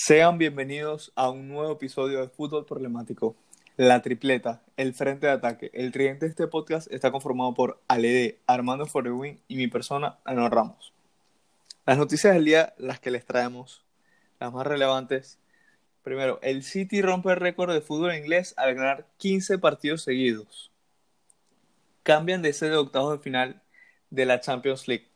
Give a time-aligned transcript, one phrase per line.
[0.00, 3.34] Sean bienvenidos a un nuevo episodio de Fútbol Problemático.
[3.76, 8.36] La tripleta, el frente de ataque, el tridente de este podcast está conformado por Aled,
[8.46, 10.94] Armando Forewin y mi persona, Ana Ramos.
[11.84, 13.84] Las noticias del día, las que les traemos,
[14.38, 15.40] las más relevantes.
[16.04, 20.70] Primero, el City rompe el récord de fútbol inglés al ganar 15 partidos seguidos.
[22.04, 23.62] Cambian de sede de octavos de final
[24.10, 25.08] de la Champions League.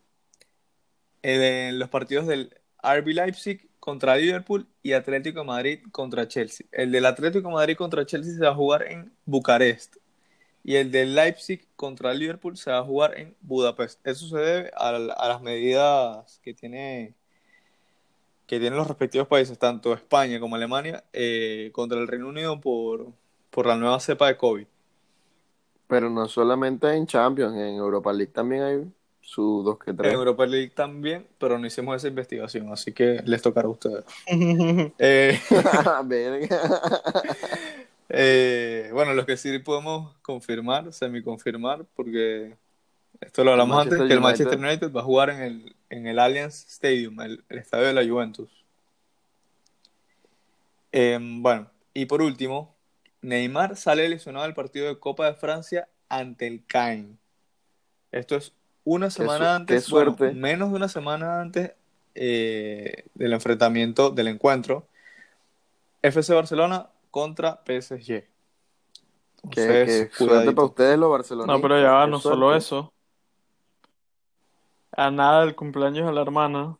[1.22, 6.64] En los partidos del RB Leipzig contra Liverpool y Atlético Madrid contra Chelsea.
[6.70, 9.96] El del Atlético Madrid contra Chelsea se va a jugar en Bucarest
[10.62, 13.98] y el del Leipzig contra Liverpool se va a jugar en Budapest.
[14.06, 17.14] Eso se debe a, las medidas que tiene
[18.46, 23.08] que tienen los respectivos países, tanto España como Alemania, eh, contra el Reino Unido por,
[23.50, 24.66] por la nueva cepa de COVID.
[25.88, 30.12] Pero no solamente en Champions, en Europa League también hay su 2 que 3.
[30.12, 34.04] En Europa League también, pero no hicimos esa investigación, así que les tocará a ustedes.
[34.98, 35.40] eh,
[38.08, 42.56] eh, bueno, los que sí podemos confirmar, semi-confirmar, porque
[43.20, 46.18] esto lo hablamos antes, que el Manchester United va a jugar en el, en el
[46.18, 48.50] Allianz Stadium, el, estadio de la Juventus.
[50.90, 52.74] Em, bueno, y por último,
[53.22, 57.18] Neymar sale lesionado del partido de Copa de Francia ante el Caen.
[58.10, 58.52] Esto es
[58.84, 59.92] una semana antes,
[60.34, 61.72] menos de una semana antes
[62.14, 64.86] eh, del enfrentamiento, del encuentro,
[66.02, 68.24] FC Barcelona contra PSG.
[69.44, 71.56] Entonces, suerte para ustedes los barcelonistas.
[71.56, 72.92] No, pero ya va, no solo eso.
[74.92, 76.76] A nada del cumpleaños de la hermana.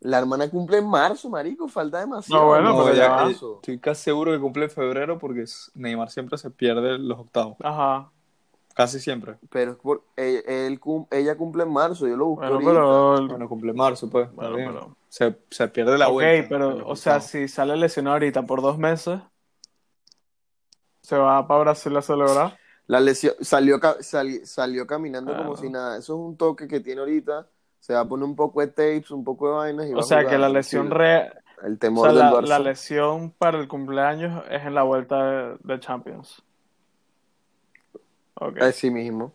[0.00, 2.42] La hermana cumple en marzo, marico, falta demasiado.
[2.42, 6.50] No, bueno, pero ya, Estoy casi seguro que cumple en febrero porque Neymar siempre se
[6.50, 7.56] pierde los octavos.
[7.60, 8.10] Ajá.
[8.78, 9.34] Casi siempre.
[9.50, 10.78] Pero es por, él,
[11.10, 14.28] ella cumple en marzo, yo lo busco bueno, Pero, bueno, cumple en marzo, pues.
[15.08, 16.42] se, se, pierde la vuelta.
[16.44, 19.18] Ok, pero, o sea, si sale lesionado ahorita por dos meses,
[21.02, 22.56] se va para Brasil a celebrar.
[22.86, 23.80] La lesión, salió,
[24.44, 25.98] salió caminando como si nada.
[25.98, 27.48] Eso es un toque que tiene ahorita.
[27.80, 29.88] Se va a poner un poco de tapes, un poco de vainas.
[29.88, 31.36] Y o sea, que la lesión real.
[31.64, 36.44] El temor la, la, lesión para el cumpleaños es en la vuelta de Champions.
[38.60, 39.32] Así mismo.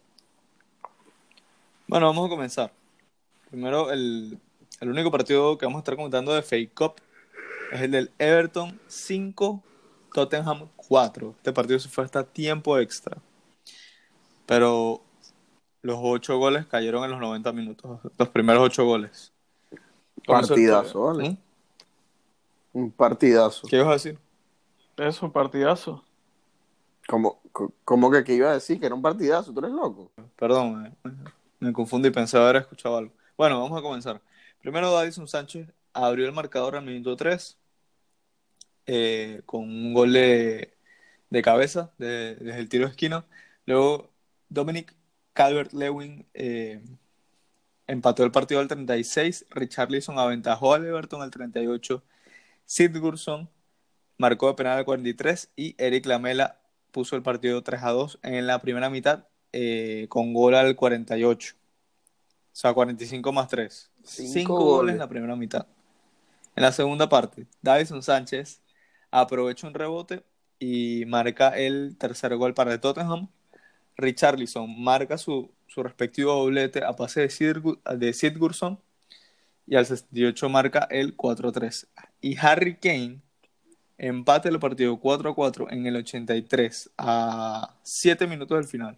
[1.88, 2.72] Bueno, vamos a comenzar.
[3.50, 4.40] Primero, el,
[4.82, 6.96] único partido que vamos a estar comentando de Fake Cup
[7.72, 9.62] es el del Everton 5,
[10.14, 11.36] Tottenham 4.
[11.38, 13.18] Este partido se fue hasta tiempo extra.
[14.46, 15.02] Pero
[15.82, 18.00] los 8 goles cayeron en los 90 minutos.
[18.18, 19.32] Los primeros 8 goles.
[20.26, 21.30] Partidazo, ¿vale?
[21.30, 21.38] ¿Mm?
[22.74, 23.68] Un partidazo.
[23.68, 24.18] ¿Qué ibas a decir?
[24.98, 26.04] Eso, partidazo.
[27.08, 27.42] ¿Cómo,
[27.84, 28.80] cómo que, que iba a decir?
[28.80, 30.12] Que era un partidazo, tú eres loco.
[30.38, 30.96] Perdón,
[31.60, 33.14] me, confundí, pensé haber escuchado algo.
[33.38, 34.22] Bueno, vamos a comenzar.
[34.62, 37.58] Primero, Davison Sánchez abrió el marcador al minuto 3
[38.86, 40.74] eh, con un gol de,
[41.44, 43.26] cabeza desde el tiro de esquina.
[43.66, 44.12] Luego,
[44.50, 44.96] Dominic
[45.34, 46.82] Calvert-Lewin eh,
[47.88, 49.46] empató el partido al 36.
[49.52, 52.04] Richarlison aventajó al Everton al 38.
[52.66, 53.50] Sid Gurson
[54.18, 56.63] marcó de penal al 43 y Eric Lamela
[56.94, 61.56] puso el partido 3 a 2 en la primera mitad eh, con gol al 48.
[61.56, 63.92] O sea, 45 más 3.
[64.04, 64.94] 5 goles.
[64.94, 65.66] en la primera mitad.
[66.56, 68.62] En la segunda parte, Davison Sánchez
[69.10, 70.24] aprovecha un rebote
[70.60, 73.28] y marca el tercer gol para el Tottenham.
[73.98, 77.58] Richarlison marca su, respectivo doblete a pase de, Sid,
[77.98, 78.80] de Sidgurson
[79.66, 81.88] y al 68 marca el 4-3.
[82.22, 83.22] Y Harry Kane
[83.98, 88.98] Empate el partido 4 a 4 en el 83 a 7 minutos del final.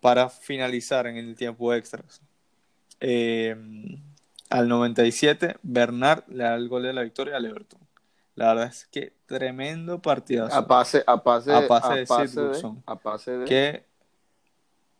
[0.00, 2.20] Para finalizar en el tiempo extras.
[3.00, 3.56] Eh,
[4.50, 7.80] al 97, Bernard le da el gol de la victoria al Everton.
[8.34, 10.54] La verdad es que tremendo partidazo.
[10.54, 13.84] A pase, a pase, a pase de, a pase de que,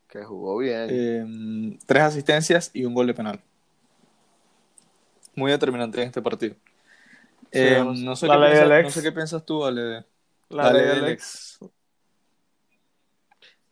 [0.09, 0.89] que jugó bien.
[0.91, 3.41] Eh, tres asistencias y un gol de penal.
[5.35, 6.57] Muy determinante en este partido.
[7.53, 8.27] Eh, no, sé
[9.03, 10.07] qué piensas, tú, Ale.
[10.49, 11.59] La, ley del ex.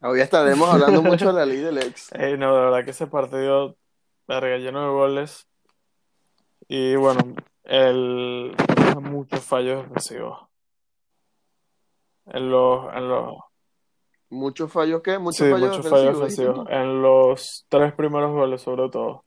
[0.02, 2.10] Hoy estaremos hablando mucho de la ley del ex.
[2.38, 3.76] no, de verdad que ese partido,
[4.28, 5.48] verga, lleno de goles.
[6.68, 7.34] Y bueno,
[7.64, 8.54] el
[9.00, 10.46] muchos fallos defensivos.
[12.26, 13.38] En los, en los
[14.30, 15.18] ¿Muchos fallos qué?
[15.18, 16.66] Muchos sí, fallos muchos fallos defensivos.
[16.70, 19.24] En los tres primeros goles, sobre todo.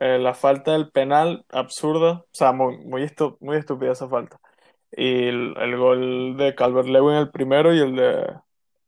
[0.00, 2.10] Eh, la falta del penal, absurda.
[2.12, 3.08] O sea, muy, muy,
[3.40, 4.40] muy estúpida esa falta.
[4.96, 8.34] Y el, gol de Calvert Lewin, el primero, y el de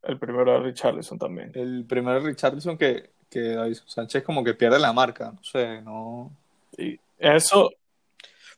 [0.02, 1.50] el primero de Richarlison también.
[1.54, 5.32] El primero de Richarlison que, que David Sánchez como que pierde la marca.
[5.32, 6.30] No sé, no.
[6.78, 7.70] Y Eso,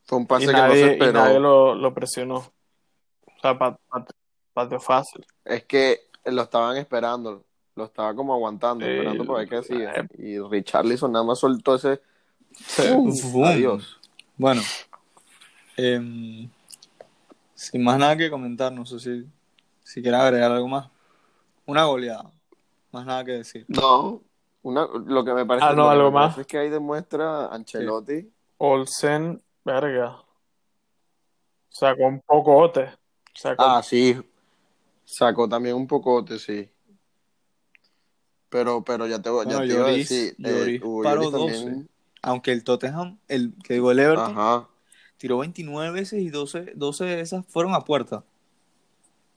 [0.05, 1.39] Fue un y pase que no se y nadie esperó.
[1.41, 2.37] lo, lo presionó.
[2.37, 4.05] O sea, pa- pa-
[4.53, 5.25] pateó fácil.
[5.45, 7.45] Es que lo estaban esperando.
[7.77, 8.91] Lo estaba como aguantando, Sí.
[8.93, 10.07] esperando para ver qué hacía.
[10.19, 12.01] Y Richarlison nada más soltó ese.
[12.77, 13.45] Boom.
[13.47, 13.99] Adiós.
[14.37, 14.63] Bueno,
[15.77, 16.49] em,
[17.55, 19.27] sin más nada que comentar, no sé si,
[19.83, 20.89] si quieres agregar algo más.
[21.67, 22.31] Una goleada,
[22.93, 23.65] más nada que decir.
[23.69, 24.23] No,
[24.63, 26.39] una, lo que me parece, Ah, no, algo más.
[26.39, 28.31] es que ahí demuestra Ancelotti.
[28.59, 30.23] Olsen, verga.
[31.69, 32.91] Sacó un pocote.
[33.35, 34.21] Sacó, Ah, sí.
[35.05, 36.69] Sacó también un pocote, sí.
[38.49, 40.37] Pero, pero ya te, voy- ya Bueno, te iba a Lloris- decir.
[40.43, 41.89] eh, paró también.
[42.23, 44.69] Aunque el Tottenham, el que digo el Everton, Ajá.
[45.17, 48.25] tiró 29 veces y 12, 12 de esas fueron a puerta.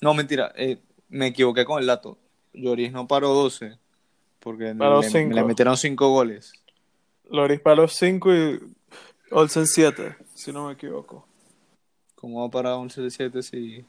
[0.01, 0.79] No, mentira, eh,
[1.09, 2.17] me equivoqué con el dato.
[2.53, 3.77] Lloris no paró 12,
[4.39, 5.35] porque Paró le, cinco.
[5.35, 6.53] le metieron 5 goles.
[7.29, 8.59] Loris paró 5 y
[9.31, 11.25] Olsen 7, si no me equivoco.
[12.15, 13.85] ¿Cómo va a parar 11-7 si...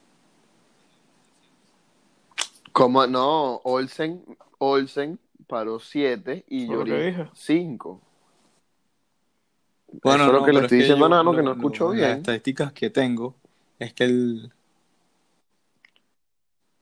[2.73, 4.25] Como, no, Olsen,
[4.59, 7.29] Olsen paró 7 y Lloris dije.
[7.35, 8.01] 5.
[10.03, 11.53] Bueno, Eso es lo no, que le estoy es diciendo a Nano, que no lo-
[11.53, 12.11] escucho Las bien.
[12.19, 13.35] estadísticas que tengo
[13.79, 14.53] es que el...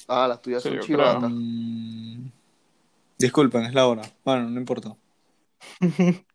[0.09, 1.31] Ah, las tuyas Sí, son chivatas.
[1.31, 2.27] Mm,
[3.19, 4.03] disculpen, es la hora.
[4.25, 4.97] Bueno, no importa.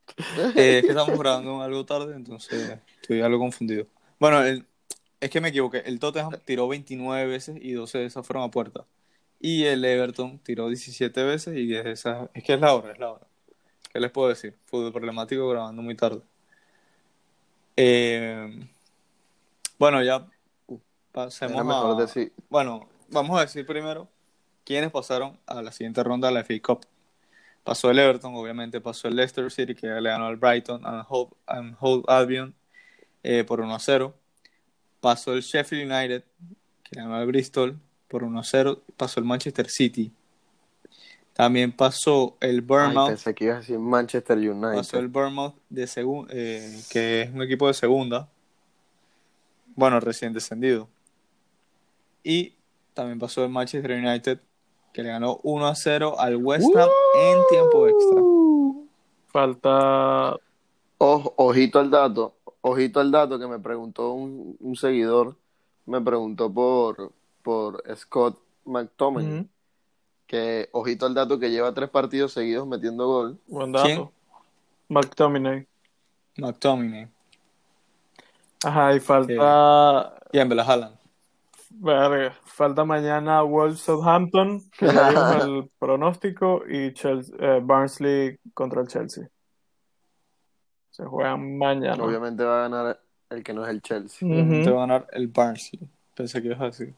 [0.55, 3.87] Eh, es que estamos grabando algo tarde, entonces estoy algo confundido.
[4.19, 4.65] Bueno, el-
[5.19, 5.79] es que me equivoqué.
[5.79, 8.85] El Tottenham tiró 29 veces y 12 de esas fueron a puerta.
[9.39, 12.29] Y el Everton tiró 17 veces y 10 de esas...
[12.33, 13.27] Es que es la hora, es la hora.
[13.93, 14.57] ¿Qué les puedo decir?
[14.65, 16.21] Fútbol problemático grabando muy tarde.
[17.77, 18.67] Eh,
[19.77, 20.25] bueno, ya
[21.11, 22.01] pasemos Era mejor a...
[22.01, 22.33] decir.
[22.49, 24.07] Bueno, vamos a decir primero
[24.63, 26.85] quiénes pasaron a la siguiente ronda de la FA Cup.
[27.63, 31.31] Pasó el Everton, obviamente pasó el Leicester City, que le ganó al Brighton and Hove,
[31.47, 32.53] and Hove Albion
[33.23, 34.13] eh, por 1 a 0.
[34.99, 36.23] Pasó el Sheffield United,
[36.83, 38.83] que le ganó al Bristol por 1 a 0.
[38.95, 40.11] Pasó el Manchester City.
[41.35, 43.07] También pasó el Ay, Bournemouth.
[43.09, 44.75] pensé que ibas a decir Manchester United.
[44.77, 48.29] Pasó el Bournemouth de segun- eh, que es un equipo de segunda.
[49.75, 50.87] Bueno, recién descendido.
[52.23, 52.53] Y
[52.93, 54.39] también pasó el Manchester United,
[54.93, 56.89] que le ganó 1 a 0 al West Ham
[57.19, 58.21] en tiempo extra.
[59.27, 60.37] Falta.
[60.97, 65.35] Ojo- ojito al dato, ojito al dato que me preguntó un, un seguidor,
[65.85, 67.11] me preguntó por,
[67.43, 69.45] por Scott McTominay,
[70.27, 73.39] que ojito al dato que lleva tres partidos seguidos metiendo gol.
[73.47, 73.85] Buen dato.
[73.85, 74.09] ¿Quién?
[74.89, 75.67] McTominay.
[76.37, 77.07] McTominay.
[78.63, 80.17] Ajá, y falta.
[80.31, 80.95] Y en Haaland.
[81.77, 88.81] Verga, falta mañana Wolves Southampton, que ya vimos el pronóstico, y Chelsea, eh, Barnsley contra
[88.81, 89.27] el Chelsea.
[90.89, 92.01] Se juegan mañana.
[92.01, 92.99] Obviamente va a ganar
[93.29, 94.27] el que no es el Chelsea.
[94.27, 94.63] Ujú.
[94.63, 95.81] Te va a ganar el Barnsley.
[96.15, 96.93] Pensé que ibas a decir.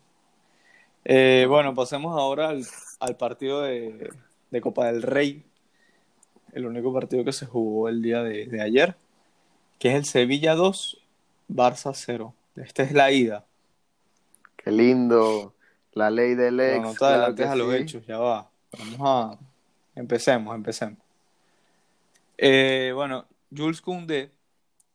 [1.03, 2.63] Eh, bueno, pasemos ahora al,
[2.99, 4.11] al partido de,
[4.51, 5.43] de Copa del Rey.
[6.53, 8.95] El único partido que se jugó el día de, de ayer.
[9.79, 10.99] Que es el Sevilla 2,
[11.49, 12.33] Barça 0.
[12.55, 13.45] Esta es la ida.
[14.55, 15.53] Qué lindo.
[15.93, 16.81] La ley del ex.
[16.81, 17.77] no te claro adelantes que a los sí.
[17.81, 18.49] hechos, ya va.
[18.77, 19.39] Vamos a.
[19.95, 20.99] Empecemos, empecemos.
[22.37, 24.31] Eh, bueno, Jules Koundé,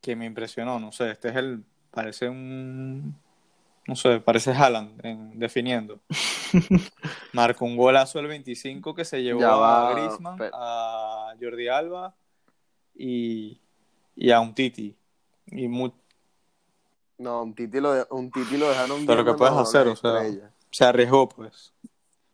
[0.00, 1.64] que me impresionó, no sé, este es el.
[1.90, 3.16] Parece un.
[3.86, 6.00] No sé, parece Haaland en- definiendo.
[7.32, 12.14] Marcó un golazo el 25 que se llevó va, a Griezmann, a Jordi Alba
[12.94, 13.60] y,
[14.16, 14.96] y a un Titi.
[15.46, 15.90] Y mu-
[17.18, 19.88] No, un Titi lo, de- un titi lo dejaron Pero ¿qué puedes hacer?
[19.88, 20.22] O sea,
[20.70, 21.72] se arriesgó, pues.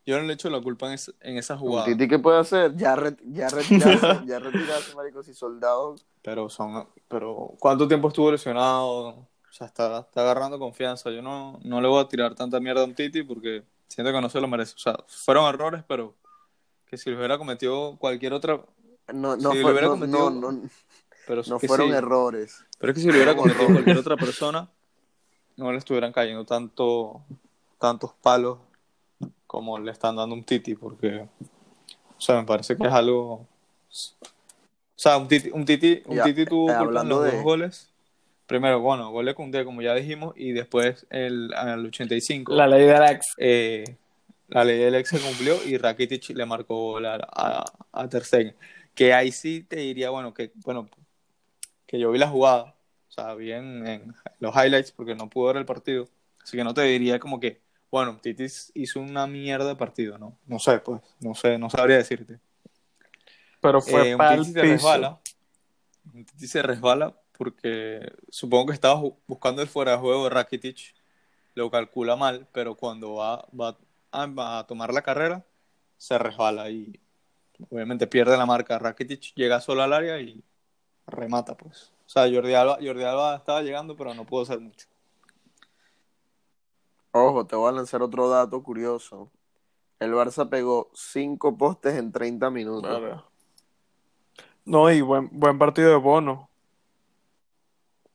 [0.05, 1.87] Yo no le echo la culpa en, es- en esa Un jugada.
[1.87, 2.77] Titi, ¿qué puede hacer?
[2.77, 6.05] Ya, re- ya retirarse, ya retirarse, marico, si soldados.
[6.23, 9.27] Pero son, pero ¿cuánto tiempo estuvo lesionado?
[9.59, 11.11] O sea, está, está agarrando confianza.
[11.11, 14.21] Yo no, no le voy a tirar tanta mierda a un Titi porque siento que
[14.21, 14.75] no se lo merece.
[14.77, 16.15] O sea, fueron errores, pero
[16.87, 18.61] que si lo hubiera cometido cualquier otra,
[19.13, 20.69] No, no, Si fue- hubiera no, cometido- no, no,
[21.27, 21.93] pero no fueron sí.
[21.95, 22.65] errores.
[22.79, 24.71] Pero es que si lo hubiera cometido cualquier otra persona,
[25.57, 27.23] no le estuvieran cayendo tanto,
[27.79, 28.59] tantos palos
[29.49, 31.27] como le están dando a un Titi, porque,
[32.17, 33.47] o sea, me parece que es algo, o
[34.95, 37.33] sea, un Titi, un Titi, un Ya, Titi tuvo eh, culpa en hablando los de-
[37.33, 37.91] dos goles.
[38.49, 42.87] Primero, bueno, gol de Koundé, como ya dijimos, y después el, al 85, La ley
[42.87, 43.35] del ex.
[43.37, 43.85] eh,
[44.49, 48.57] la ley del ex se cumplió y Rakitic le marcó gol a, a, Ter Stegen.
[48.95, 50.89] Que ahí sí te diría, bueno, que, bueno,
[51.87, 52.75] que yo vi la jugada,
[53.11, 56.09] o sea, vi en, los highlights porque no pude ver el partido,
[56.43, 60.39] así que no te diría como que, bueno, Titis hizo una mierda de partido, ¿no?
[60.47, 62.39] No sé, pues, no sé, no sabría decirte.
[63.61, 65.21] Pero fue Eh, un para el Titi se resbala,
[66.15, 70.95] un Titi se resbala porque supongo que estaba buscando el fuera de juego de Rakitic,
[71.55, 73.77] lo calcula mal, pero cuando va, va,
[74.13, 75.45] a, tomar la carrera,
[75.97, 77.01] se resbala y
[77.71, 78.79] obviamente pierde la marca.
[78.79, 80.43] Rakitic llega solo al área y
[81.07, 81.93] remata, pues.
[82.07, 84.87] O sea, Jordi Alba, Jordi Alba estaba llegando, pero no pudo hacer mucho.
[87.13, 89.31] Ojo, te voy a lanzar otro dato curioso.
[90.01, 93.23] El Barça pegó cinco postes en 30 minutos.
[94.65, 96.49] No, y buen, buen partido de Bono.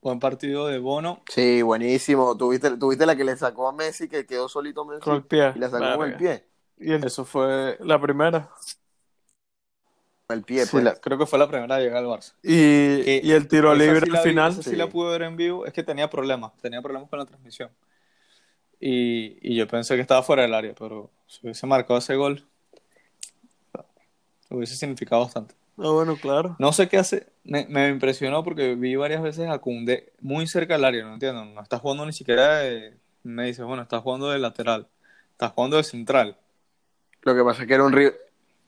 [0.03, 1.21] Buen partido de Bono.
[1.29, 2.35] Sí, buenísimo.
[2.35, 5.01] Tuviste, tuviste la que le sacó a Messi, que quedó solito Messi.
[5.01, 5.53] Con el pie.
[5.55, 6.45] Y la sacó con el pie.
[6.77, 8.49] Y eso fue la primera.
[10.27, 10.99] El pie, pues.
[10.99, 12.33] creo que fue la primera llegada al Barça.
[12.43, 14.61] Y, y el tiro libre al final.
[14.61, 14.75] sí.
[14.75, 15.65] la pude ver en vivo.
[15.65, 16.51] Es que tenía problemas.
[16.61, 17.69] Tenía problemas con la transmisión.
[18.81, 22.45] Y, y yo pensé que estaba fuera del área, pero si hubiese marcado ese gol,
[24.49, 25.55] hubiese significado bastante.
[25.77, 26.55] Ah, bueno, claro.
[26.59, 30.75] No sé qué hace, me, me impresionó porque vi varias veces a Kunde muy cerca
[30.75, 34.29] del área, no entiendo, no está jugando ni siquiera de, me dice, bueno, está jugando
[34.29, 34.87] de lateral,
[35.31, 36.37] está jugando de central.
[37.23, 38.15] Lo que pasa es que era un rival,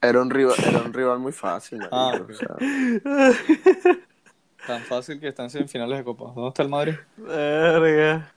[0.01, 1.79] era un rival, era un rival muy fácil.
[1.91, 2.13] Ah,
[4.65, 6.31] Tan fácil que están en semifinales de Copa.
[6.33, 6.95] ¿Dónde está el Madrid?
[7.17, 8.34] Verga.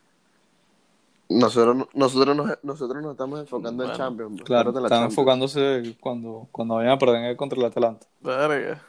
[1.31, 4.33] Nosotros, nosotros, nos, nosotros nos estamos enfocando en Champions.
[4.33, 8.07] Pues, claro, están enfocándose cuando, cuando vayan a perder contra el Atalanta.
[8.21, 8.83] Verga.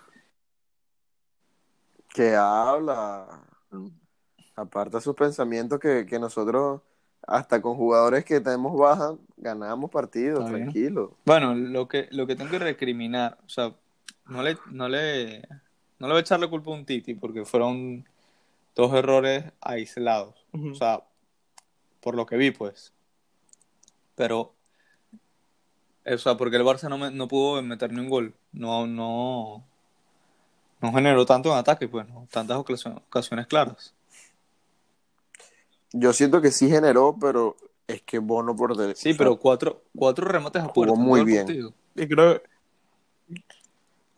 [2.13, 3.27] Que habla.
[4.55, 6.81] Aparta sus pensamientos que, que nosotros,
[7.27, 11.17] hasta con jugadores que tenemos baja, ganamos partidos, tranquilo.
[11.25, 13.73] Bueno, lo que, lo que tengo que recriminar, o sea,
[14.27, 15.41] no le, no le,
[15.99, 18.05] no le voy a echarle culpa a un Titi porque fueron
[18.75, 20.35] dos errores aislados.
[20.53, 21.03] O sea,
[21.99, 22.93] por lo que vi, pues.
[24.15, 24.53] Pero,
[26.05, 28.33] o sea, porque el Barça no, no pudo meter ni un gol.
[28.51, 29.63] No, no,
[30.81, 32.27] no generó tanto en ataque, pues, ¿no?
[32.31, 33.93] tantas ocasiones, claras.
[35.91, 37.55] Yo siento que sí generó, pero
[37.87, 39.01] es que Bono por derecha.
[39.01, 40.95] Sí, pero cuatro, cuatro remates a puerta.
[40.95, 41.73] muy bien.
[41.95, 42.41] Y creo...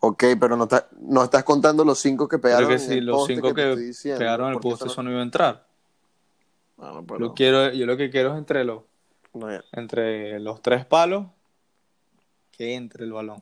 [0.04, 0.68] Ok, pero no,
[1.00, 2.66] no estás contando los cinco que pegaron.
[2.66, 5.71] Pero que sí, los cinco que, pegaron el poste, eso no iba a entrar.
[6.84, 7.00] Ah,
[7.36, 8.82] quiero, yo lo que quiero es entre los,
[9.70, 11.26] entre los tres palos
[12.50, 13.40] que entre el balón.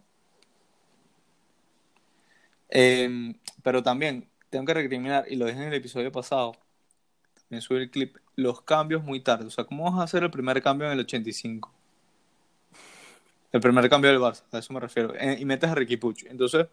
[2.68, 6.54] Em, pero también tengo que recriminar, y lo dije en el episodio pasado,
[7.34, 9.46] también subí el clip, los cambios muy tarde.
[9.46, 11.72] O sea, ¿cómo vas a hacer el primer cambio en el 85?
[13.52, 15.14] El primer cambio del Barça, a eso me refiero.
[15.14, 16.24] Eh, y metes a Ricky Puch.
[16.26, 16.66] Entonces,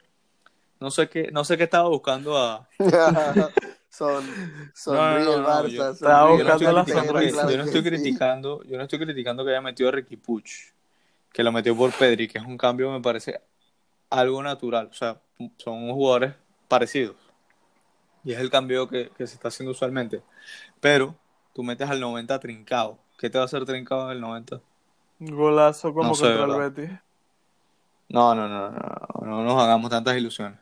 [0.80, 2.68] no sé qué, no sé qué estaba buscando a,
[3.90, 4.24] son,
[4.76, 5.68] son Barça.
[5.70, 10.74] Yo, no estoy, criticando, yo no estoy criticando que haya metido a Ricky Puch,
[11.32, 13.42] que lo metió por Pedri, que es un cambio, me parece
[14.10, 14.90] algo natural.
[14.92, 15.20] O sea,
[15.58, 16.34] son jugadores
[16.68, 17.16] parecidos.
[18.24, 20.22] Y es el cambio que, se está haciendo usualmente.
[20.80, 21.16] Pero
[21.54, 23.00] tú metes al 90 trincado.
[23.18, 24.62] ¿Qué te va a hacer trincado en el 90?
[25.20, 26.92] Golazo como contra el Betis.
[28.10, 30.60] No, no, no, no, no, no nos hagamos tantas ilusiones.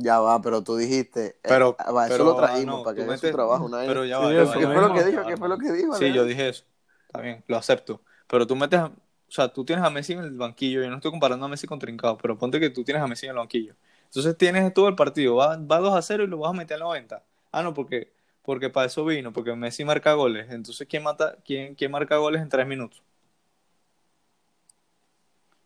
[0.00, 1.26] Ya va, pero tú dijiste.
[1.26, 1.76] Eh, pero,
[2.08, 3.70] eso lo trajimos para que haga su trabajo.
[3.70, 4.30] Pero ya va.
[4.30, 5.26] ¿Qué fue lo que dijo?
[5.26, 5.94] ¿Qué fue lo que dijo?
[5.94, 6.64] Sí, yo dije eso.
[7.06, 8.00] Está bien, lo acepto.
[8.26, 8.80] Pero tú metes.
[8.80, 8.92] o
[9.28, 10.82] sea, tú tienes a Messi en el banquillo.
[10.82, 13.26] Yo no estoy comparando a Messi con Trincado, pero ponte que tú tienes a Messi
[13.26, 13.74] en el banquillo.
[14.04, 15.36] Entonces tienes todo el partido.
[15.36, 17.22] Va, va 2 a 0 y lo vas a meter al 90.
[17.52, 19.32] Ah, no, porque, porque para eso vino.
[19.32, 20.50] Porque Messi marca goles.
[20.50, 23.02] Entonces, ¿quién, mata, quién, quién marca goles en 3 minutos?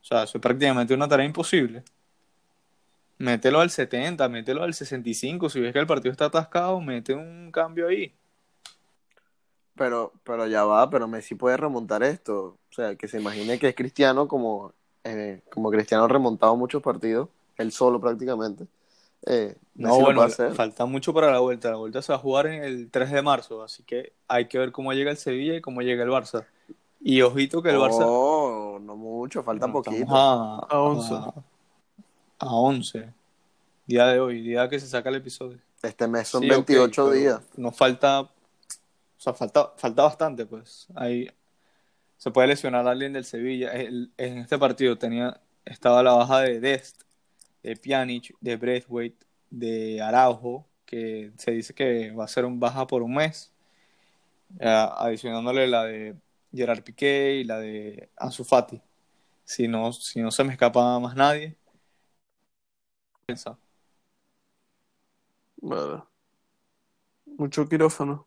[0.03, 1.83] O sea, eso es prácticamente una tarea imposible.
[3.25, 5.49] Mételo al 70, mételo al 65.
[5.49, 8.13] Si ves que el partido está atascado, mete un cambio ahí.
[9.75, 12.59] Pero, pero ya va, pero Messi puede remontar esto.
[12.71, 16.83] O sea, que se imagine que es Cristiano como, eh, como Cristiano ha remontado muchos
[16.83, 18.67] partidos, él solo prácticamente.
[19.25, 21.71] Eh, no, bueno, falta mucho para la vuelta.
[21.71, 24.59] La vuelta se va a jugar en el 3 de marzo, así que hay que
[24.59, 26.45] ver cómo llega el Sevilla y cómo llega el Barça.
[27.01, 28.01] Y ojito que el Barça.
[28.01, 30.15] No, no mucho, falta poquito.
[30.15, 31.35] A, a 11 a
[32.39, 33.13] 11.
[33.87, 35.59] Día de hoy, día que se saca el episodio.
[35.83, 37.41] Este mes son 28 días.
[37.57, 38.31] Nos falta, o
[39.19, 40.87] sea, falta, falta bastante, pues.
[40.95, 41.29] Ahí
[42.17, 43.73] se puede lesionar a alguien del Sevilla.
[43.75, 47.03] en este partido tenía, estaba la baja de Dest,
[47.63, 52.87] de Pjanic, de Braithwaite, de Araujo, que se dice que va a ser un baja
[52.87, 53.53] por un mes.
[54.61, 56.15] Eh, adicionándole la de
[56.55, 58.81] Gerard Piqué y la de Ansu Fati.
[59.45, 61.57] Si no, si no se me escapa más nadie.
[65.57, 66.03] Vale.
[67.27, 68.27] Mucho quirófano.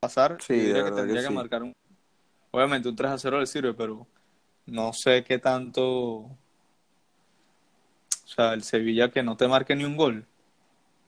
[0.00, 1.74] Pasar, sí, diría que tendría que, marcar un.
[2.50, 4.06] Obviamente un 3 a 0 le sirve, pero
[4.66, 5.84] no sé qué tanto.
[5.84, 6.36] O
[8.24, 10.26] sea, el Sevilla que no te marque ni un gol.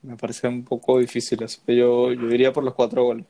[0.03, 3.25] Me parece un poco difícil, así que yo, yo iría por los cuatro goles.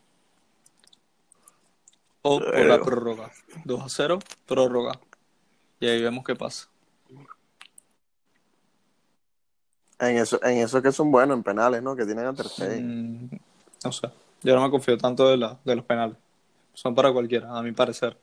[2.22, 3.32] O por la prórroga.
[3.64, 5.00] 2 a 0, prórroga.
[5.80, 6.70] Y ahí vemos qué pasa.
[10.00, 11.96] En eso, en eso que son buenos, en penales, ¿no?
[11.96, 12.94] Que tienen a Ter Stegen.
[13.26, 13.30] Mm,
[13.86, 14.08] no sé.
[14.44, 16.18] Yo no me confío tanto de, la, de los penales.
[16.74, 18.18] Son para cualquiera, a mi parecer.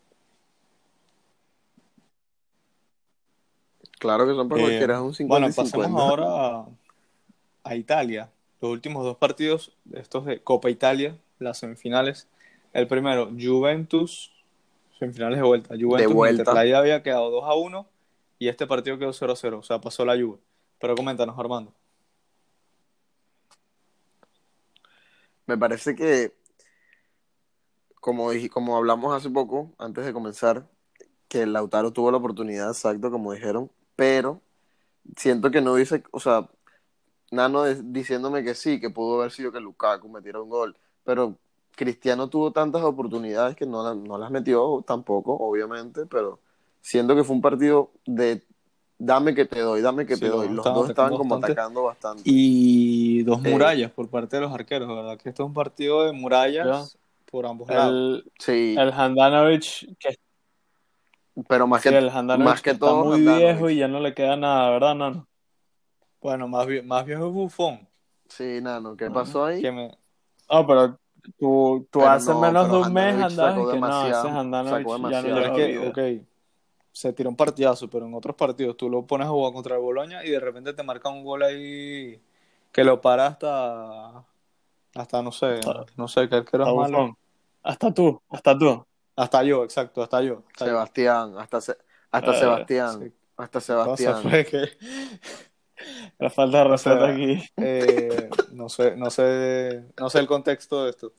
[3.99, 6.02] Claro que son para Eh, cualquiera, es un 50 bueno, pasemos 50.
[6.02, 6.26] ahora
[6.59, 6.69] a,
[7.64, 8.31] a Italia.
[8.61, 12.28] Los últimos dos partidos, estos de Copa Italia, las semifinales.
[12.73, 14.33] El primero, Juventus,
[14.99, 15.75] semifinales de vuelta.
[15.81, 16.54] Juventus, vuelta.
[16.54, 17.87] La ida había quedado 2 a 1
[18.38, 19.59] y este partido quedó 0 a 0.
[19.59, 20.38] O sea, pasó la Juve.
[20.85, 21.73] Pero coméntanos, Armando.
[25.47, 26.35] Me parece que,
[28.00, 30.69] como, dije, como hablamos hace poco, antes de comenzar,
[31.26, 34.43] que Lautaro tuvo la oportunidad, exacto, como dijeron, pero
[35.17, 36.50] siento que no dice, o sea,
[37.31, 41.38] Nano diciéndome que sí, que pudo haber sido que Lukaku metiera un gol, pero
[41.76, 46.41] Cristiano tuvo tantas oportunidades que no, no las metió tampoco, obviamente, pero
[46.83, 48.45] siento que fue un partido de
[48.99, 50.49] dame que te doy, dame que Sí, te doy.
[50.49, 51.53] Los dos estaban como bastante.
[51.53, 52.23] atacando bastante.
[52.31, 55.19] Y dos Eh, murallas por parte de los arqueros, ¿verdad?
[55.19, 56.99] Que esto es un partido de murallas
[57.31, 57.95] por ambos lados.
[57.95, 60.17] El, Sí, el Handanovic, que,
[61.49, 63.39] pero más sí, que, el Handanovic más que todo muy Handanovic.
[63.39, 65.29] viejo y ya no le queda nada, ¿verdad, Nano?
[66.21, 67.89] Bueno, más, vie- más viejo es Buffon.
[68.29, 69.63] Sí, Nano, ¿qué pasó ahí?
[69.63, 69.97] Que me,
[70.51, 70.99] No, pero
[71.39, 74.29] tú, tú Pero hace no, menos pero de un mes Handanovic y que no, ese
[74.29, 75.35] Handanovic ya no demasiado.
[75.35, 75.89] Pero lleva es que, vida.
[75.91, 75.99] ok,
[76.95, 79.83] se tiró un partidazo, pero en otros partidos tú lo pones a jugar contra el
[79.83, 82.23] Boloña y de repente te marca un gol ahí
[82.73, 84.27] que lo para hasta,
[84.95, 87.01] hasta no sé, no sé, qué arquero es malo.
[87.01, 87.17] bufón.
[87.63, 88.87] Hasta tú, hasta tú.
[89.17, 90.45] Hasta yo, exacto, hasta yo.
[90.53, 90.73] hasta yo.
[90.73, 91.79] Sebastián, hasta, Se-
[92.11, 93.13] hasta Eh, Sebastián, sí.
[93.37, 94.15] hasta Sebastián.
[94.15, 94.69] fue que,
[96.19, 97.43] La falta de respeto sea, aquí.
[97.61, 101.12] eh, no sé, no sé, no sé el contexto de esto.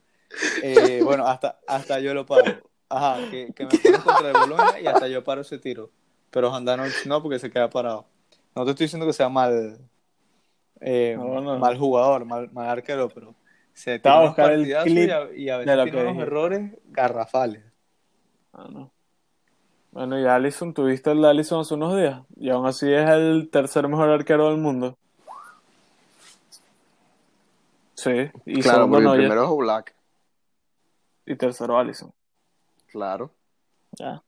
[0.61, 2.71] Eh, bueno, hasta, hasta yo lo paro.
[2.89, 5.89] Ajá, que, que me pones contra el Boloña y hasta yo paro ese tiro.
[6.31, 8.05] Pero Handanovic no, porque se queda parado.
[8.55, 9.79] No te estoy diciendo que sea mal,
[10.81, 11.59] eh, No, no.
[11.59, 13.35] mal jugador, mal, mal arquero, pero
[13.73, 16.71] se Te voy a buscar el clip y a, y a veces tiene unos errores
[16.85, 17.63] garrafales.
[18.53, 18.91] Ah, no.
[19.91, 22.21] Bueno, y Allison, tuviste el de Allison hace unos días.
[22.35, 24.97] Y aún así es el tercer mejor arquero del mundo.
[27.95, 29.95] Sí, y Claro, segundo porque el primero es Oblak,
[31.25, 32.13] y tercero Allison.
[32.95, 33.31] Claro,
[33.99, 34.23] Ya.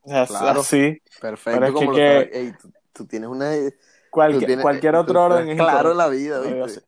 [0.00, 0.60] O sea, Claro.
[0.60, 1.60] así, perfecto.
[1.60, 3.50] Pero es como que- lo Ey, tú, tú tienes una...
[3.54, 3.76] tú
[4.10, 6.80] cualquier, tienes- cualquier tú otro estás orden es claro la vida, ¿viste?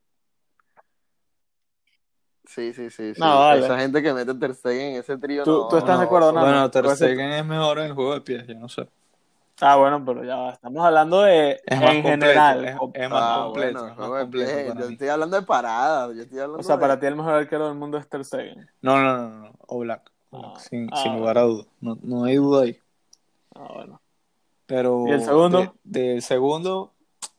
[2.46, 3.14] Sí, sí, sí.
[3.14, 3.20] sí.
[3.20, 3.64] No, vale.
[3.64, 6.04] Esa gente que mete Ter Stegen en ese trío, Tú- no, tú estás no, de
[6.06, 6.46] acuerdo, Nano?
[6.46, 8.88] Bueno, Ter Stegen es mejor en el juego de pies, yo no sé.
[9.60, 10.52] Ah, bueno, pero ya va.
[10.52, 12.64] Estamos hablando de Es más en completo, general.
[12.64, 16.16] es- O- es más Ah, completo, bueno, es más completo Yo estoy hablando de paradas,
[16.16, 18.24] yo estoy hablando o sea, de- para ti el mejor arquero del mundo es Ter
[18.24, 18.68] Stegen.
[18.82, 19.68] No, no, no, no, Oblak.
[19.68, 21.66] Oblak, Ah, sin, ah, sin lugar a dudas.
[21.80, 22.78] No, no hay duda ahí.
[23.54, 24.00] Ah, bueno.
[24.66, 25.58] Pero ¿Y el segundo?
[25.84, 26.92] de- del segundo,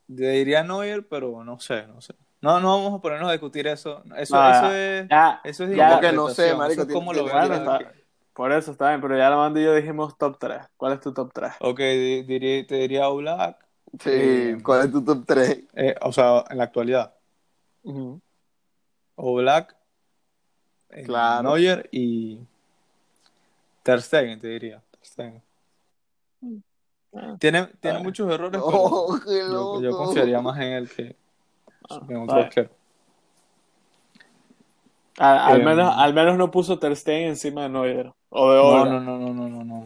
[0.07, 2.13] diría Neuer, pero no sé, no sé.
[2.41, 4.03] No, no vamos a ponernos a discutir eso.
[4.15, 7.11] Eso, No, eso es, Ya, eso es ya- que no sé, marico, eso es como
[7.11, 7.93] tiene- lo Bueno, está-
[8.33, 10.61] por eso está bien, pero ya la mando y yo dijimos top 3.
[10.77, 11.53] ¿Cuál es tu top 3?
[11.61, 13.57] Ok, di- diría, te diría Oblak.
[13.99, 15.63] Sí, Eh, ¿cuál es tu top 3?
[15.73, 17.15] eh, o sea, en la actualidad.
[19.15, 19.75] Oblak,
[20.89, 21.43] eh, Claro.
[21.49, 22.39] Neuer y
[23.85, 24.81] Ter Stegen, te diría.
[24.89, 25.43] Ter Stegen.
[27.13, 27.35] Ah.
[27.39, 28.03] Tiene, tiene Ah.
[28.03, 29.81] muchos errores, pero Oh, qué yo, loco.
[29.81, 31.15] yo confiaría más en él que
[31.87, 32.69] Ah, en otro arquero.
[35.19, 38.11] Al, al Em, menos, al menos no puso Ter Stegen encima de Neuer.
[38.29, 38.91] O de No, Oblak.
[38.91, 39.85] no, no, no, no, no, no.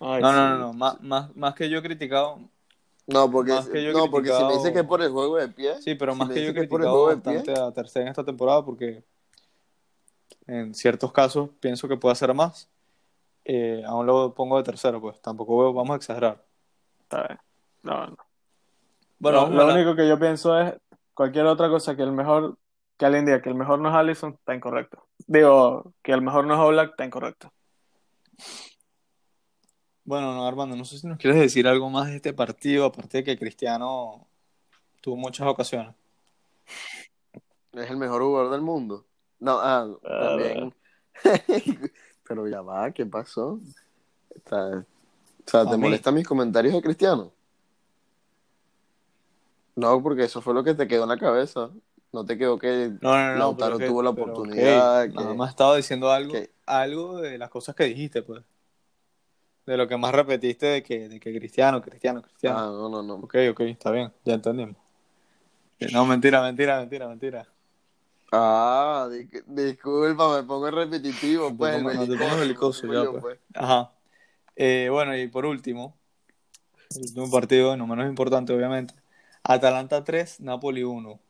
[0.00, 0.38] Ay, No, no, sí.
[0.38, 0.72] no, no.
[0.72, 2.40] Más, más, más que yo he criticado,
[3.06, 5.36] No, porque, Más que yo no, porque si me dice que es por el juego
[5.36, 5.80] de pie.
[5.82, 7.22] sí, pero si más que yo he dice que es por el criticado juego de
[7.22, 9.04] pie, bastante a Ter Stegen esta temporada porque
[10.46, 12.68] en ciertos casos pienso que puede hacer más.
[13.44, 16.42] Eh, aún lo pongo de tercero, pues tampoco veo- vamos a exagerar.
[17.02, 17.38] Está bien.
[17.82, 18.16] No, no.
[19.18, 20.74] Bueno, a lo único que yo pienso es
[21.14, 22.58] cualquier otra cosa que el mejor,
[22.96, 25.06] que alguien diga que el mejor no es Allison, está incorrecto.
[25.26, 27.52] Digo, que el mejor no es Oblak, está incorrecto.
[30.04, 33.18] bueno, no, Armando, no sé si nos quieres decir algo más de este partido, aparte
[33.18, 34.26] de que Cristiano
[35.00, 35.94] tuvo muchas ocasiones.
[37.72, 39.06] es el mejor jugador del mundo.
[39.40, 40.74] No, ah, Ah, también.
[42.26, 43.58] Pero ya va, ¿qué pasó?
[44.34, 47.32] Está- o sea, ¿te molestan mis comentarios de Cristiano?
[49.76, 51.70] No, porque eso fue lo que te quedó en la cabeza.
[52.12, 55.50] No te quedó que No, no, no, Lautaro que- tuvo la oportunidad, que- Nada más
[55.50, 58.42] estaba diciendo algo, que- algo de las cosas que dijiste, pues.
[59.66, 62.58] de lo que más repetiste de que, de que Cristiano, Cristiano, Cristiano.
[62.58, 63.14] Ah, no, no, no.
[63.14, 64.76] Ok, ok, está bien, ya entendimos.
[65.90, 67.48] No, mentira, mentira, mentira, mentira.
[68.36, 71.74] Ah, di- disculpa, me pongo repetitivo, te pues.
[71.76, 73.22] el pongo- no te belicoso, ya, pues.
[73.22, 73.38] pues.
[73.54, 73.92] Ajá.
[74.56, 75.96] Eh, bueno, y por último,
[76.96, 78.94] el último partido, no menos importante, obviamente.
[79.42, 81.20] Atalanta 3, Napoli 1.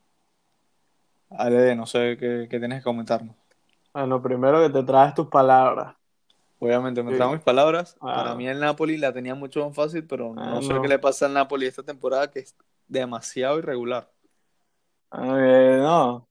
[1.30, 3.34] Ale, no sé qué, qué tienes que comentarnos.
[3.92, 5.94] Bueno, primero que te traes tus palabras.
[6.60, 7.16] Obviamente, me Sí.
[7.16, 7.96] trago mis palabras.
[8.00, 8.14] Ah.
[8.14, 10.80] Para mí el Napoli la tenía mucho más fácil, pero Ah, no sé no.
[10.80, 12.54] qué le pasa al Napoli esta temporada, que es
[12.88, 14.10] demasiado irregular.
[15.12, 16.26] Eh, no,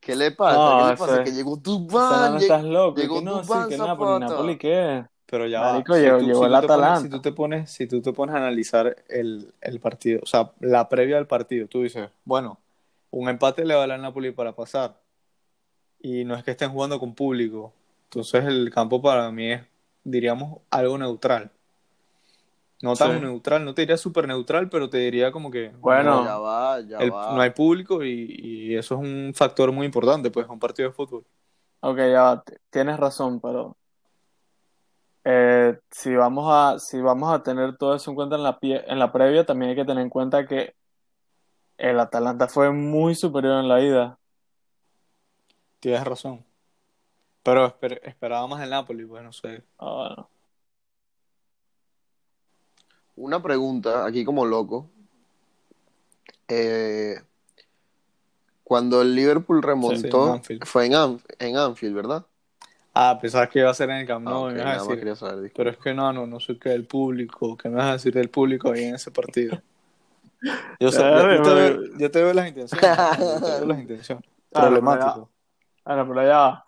[0.00, 0.56] ¿Qué le pasa?
[0.56, 1.14] No, ¿Qué le pasa?
[1.14, 3.00] ese- Que llegó tu Sara, no estás loco.
[3.00, 4.32] llegó que no, sí, Dubán que Napoli, Zapata.
[4.32, 5.04] Napoli, ¿qué?
[5.26, 5.72] Pero ya va.
[5.72, 7.00] Marico, Si llegó- tú- llegó si el tú te pones- Atalanta.
[7.02, 10.52] si tú te pones, si tú te pones a analizar el, el partido, o sea,
[10.60, 12.58] la previa del partido, tú dices, bueno,
[13.10, 14.98] un empate le vale al Napoli para pasar.
[16.00, 17.72] Y no es que estén jugando con público.
[18.04, 19.62] Entonces el campo para mí es,
[20.04, 21.50] diríamos, algo neutral.
[22.80, 23.20] No tan Sí.
[23.20, 26.16] neutral, no te diría súper neutral, pero te diría como que Bueno.
[26.16, 27.34] No, ya va, ya el- va.
[27.34, 30.94] no hay público y, y eso es un factor muy importante, pues, un partido de
[30.94, 31.24] fútbol.
[31.80, 33.76] Ok, ya va, tienes razón, pero
[35.24, 38.84] eh, si vamos a, si vamos a tener todo eso en cuenta en la, pie-
[38.86, 40.74] en la previa, también hay que tener en cuenta que
[41.76, 44.18] el Atalanta fue muy superior en la ida.
[45.80, 46.44] Tienes razón.
[47.42, 49.62] Pero esper- esperaba más el Napoli, pues no sé.
[49.78, 50.28] Ah, bueno.
[53.18, 54.88] Una pregunta, aquí como loco.
[56.48, 57.16] Eh,
[58.64, 60.64] cuando el Liverpool Sí, remontó, en Anfield.
[60.64, 62.26] fue en, Anf- en Anfield, ¿verdad?
[62.94, 64.72] Ah, pensabas que iba a ser en el Camp Ah, Nou, ok, me ibas a
[64.72, 64.98] nada más decir.
[64.98, 65.56] quería saber, disculpa.
[65.58, 68.12] Pero es que no, no, no sé qué del público, ¿qué me vas a decir
[68.14, 69.60] del público ahí en ese partido?
[70.80, 73.80] Yo, sé, yo, yo te, veo, yo te veo las intenciones, yo te veo las
[73.80, 74.24] intenciones.
[74.52, 75.30] Problemático.
[75.84, 76.64] Bueno, pero ya va.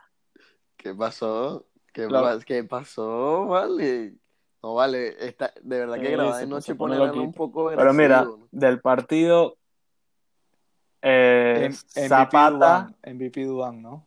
[0.77, 1.67] ¿Qué pasó?
[1.93, 2.41] ¿Qué, Claro.
[2.45, 3.47] ¿Qué pasó?
[3.47, 4.17] Vale.
[4.63, 5.17] No, vale.
[5.27, 7.25] Esta, de verdad que Sí, grabar se de noche pone pone a loquito.
[7.25, 9.57] un poco Pero mira, del partido
[11.03, 14.07] eh, MVP Zapata, MVP Dubán, ¿no?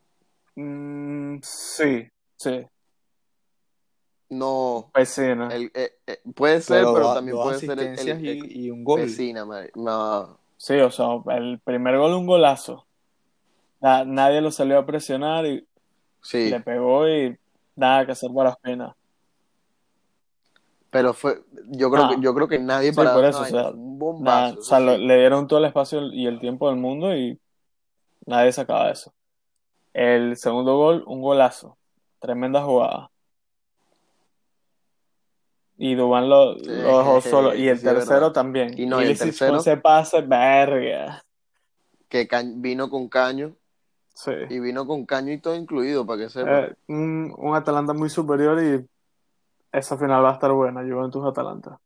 [0.56, 2.66] mm, sí, sí,
[4.30, 5.50] No, vecina.
[5.54, 8.72] el- eh, eh, puede ser, pero, también puede ser el, asistencias el- el- y, y
[8.72, 9.08] un gol.
[9.48, 9.72] madre.
[9.76, 12.86] No, Sí, o sea, el primer gol un golazo.
[13.82, 15.68] Na- nadie lo salió a presionar y
[16.22, 17.38] sí, le pegó y
[17.76, 18.96] nada que hacer para Ospina.
[20.93, 22.10] Pero fue, yo creo Ah.
[22.15, 23.71] que, yo creo que nadie Sí, paraba por eso, o sea,
[24.21, 27.38] Nada, o sea, lo- le dieron todo el espacio y el tiempo del mundo y
[28.25, 29.13] nadie sacaba eso.
[29.93, 31.77] El segundo gol, un golazo.
[32.19, 33.10] Tremenda jugada.
[35.77, 37.56] Y Dubán lo, lo dejó solo.
[37.56, 38.32] Y el tercero verdad.
[38.32, 38.79] también.
[38.79, 41.23] Y no, y el tercero- ese pase, verga.
[42.08, 42.27] Que
[42.58, 43.56] vino con caño,
[44.13, 44.32] Sí.
[44.49, 46.60] y vino con caño y todo incluido, para que sepa.
[46.65, 48.86] Eh, un, un Atalanta muy superior y
[49.74, 51.80] esa final va a estar buena, Juventus-Atalanta.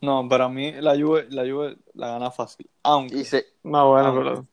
[0.00, 2.68] No, para mí la Juve, la Juve la gana fácil.
[2.84, 4.46] Aunque, y se, No, bueno, Ah, pero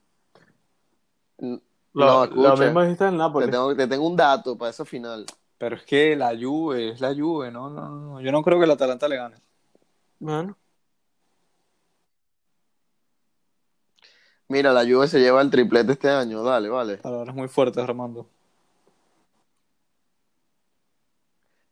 [1.93, 3.51] lo, no, lo mismo dijiste en te Napoli.
[3.51, 5.25] tengo, te tengo un dato para esa final.
[5.57, 8.21] pero es que la Juve es la Juve, no, no, no.
[8.21, 9.35] Yo no creo que el Atalanta le gane.
[10.19, 10.57] Bueno,
[14.47, 16.97] Mira, la Juve se lleva el triplete este año, dale, vale.
[16.97, 18.29] Palabras muy fuertes, Armando.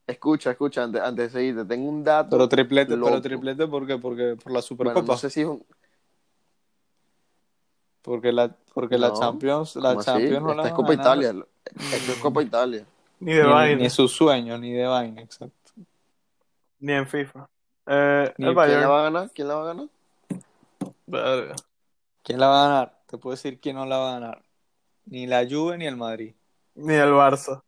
[0.06, 2.32] Escucha, escucha, antes, antes de seguir, te tengo un dato.
[2.32, 3.10] Pero triplete, Loco.
[3.12, 3.98] pero triplete, ¿por qué?
[3.98, 5.14] Porque por la bueno, Supercopa.
[5.14, 5.64] no sé si es un...
[8.02, 10.06] Porque la, porque la No, Champions, la ¿cómo así?
[10.12, 11.30] Champions no la es Copa Italia.
[11.30, 12.86] Esto es Copa Italia.
[13.22, 15.72] ni de Ni, vaina, ni su sueño, ni de vaina, exacto.
[16.80, 17.48] ni en FIFA.
[17.86, 18.82] Eh, Ni- el ¿quién ¿Quién Bayern.
[18.82, 19.32] la va a ganar?
[19.34, 19.88] ¿Quién la va a ganar?
[21.08, 21.56] Verga.
[22.24, 23.00] ¿Quién la va a ganar?
[23.08, 24.44] Te puedo decir quién no la va a ganar.
[25.06, 26.34] Ni la Juve ni el Madrid.
[26.76, 27.62] Ni el Barça.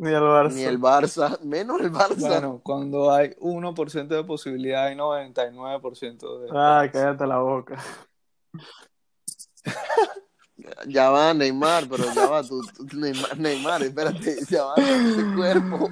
[0.00, 0.54] Ni el Barça.
[0.54, 2.18] Ni el Barça, menos el Barça.
[2.18, 6.48] Bueno, cuando hay 1% de posibilidad, hay 99% de...
[6.54, 7.76] Ah, cállate la boca.
[10.86, 15.88] Ya va Neymar, pero ya va tú, tú- Neymar, Neymar, espérate, ya va ese cuerpo.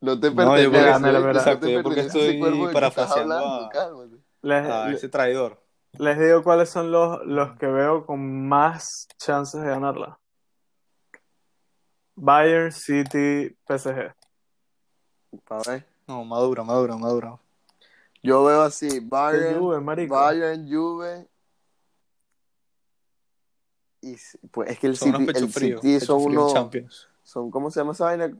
[0.00, 1.32] No te No, yo pertenece, porque, Mira, mira, mira.
[1.32, 4.16] no exacto, yo porque pertenece estoy parafraseando a, cálmate.
[4.42, 5.60] Les, a ese traidor.
[5.98, 10.18] les digo cuáles son los, los que veo con más chances de ganarla.
[12.20, 14.12] Bayern, City, PSG.
[15.44, 15.86] Pa' ver.
[16.08, 17.38] No, madura, madura, madura.
[18.22, 20.14] Yo veo así, ¿Qué Bayern, Juve, marico?
[20.14, 21.28] Bayern, Juve.
[24.02, 24.16] Y
[24.50, 25.80] pues es que el Son City, pecho el frío.
[25.80, 27.08] City pecho son unos, Champions.
[27.22, 28.36] son, ¿cómo se llama esa vaina?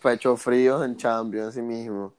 [0.00, 2.14] Pecho fríos en Champions, así mismo.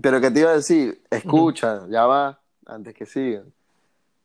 [0.00, 3.52] Pero que te iba a decir, escucha, ya va, antes que sigan.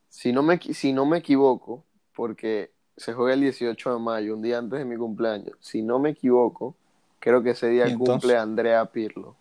[0.10, 1.84] Si no me, si no me equivoco,
[2.16, 5.56] porque se juega el 18 de mayo, un día antes de mi cumpleaños.
[5.62, 6.76] Si no me equivoco,
[7.20, 9.36] creo que ese día cumple Andrea Pirlo.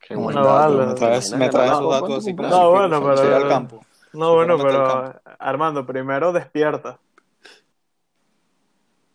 [0.00, 0.86] Qué buen No, dato.
[0.86, 3.84] Me traes, ¿Te me traes esos datos ¿Cuánto así como No, bueno, pero- al campo.
[4.12, 5.20] No, bueno, pero campo.
[5.38, 6.98] Armando, primero despierta.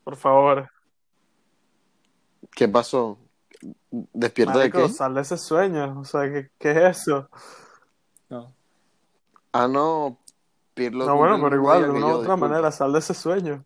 [0.04, 0.70] Por favor.
[2.54, 3.18] ¿Qué pasó?
[3.90, 4.90] ¿Despierta Marico, de qué?
[4.94, 6.00] sal de ese sueño.
[6.02, 7.30] O sea, ¿qué, qué es eso?
[8.30, 8.54] No.
[9.54, 10.18] Ah, no.
[10.74, 12.48] Pirlo No, bueno, pero igual, de una u yo, otra disculpa.
[12.48, 13.64] manera, sal de ese sueño.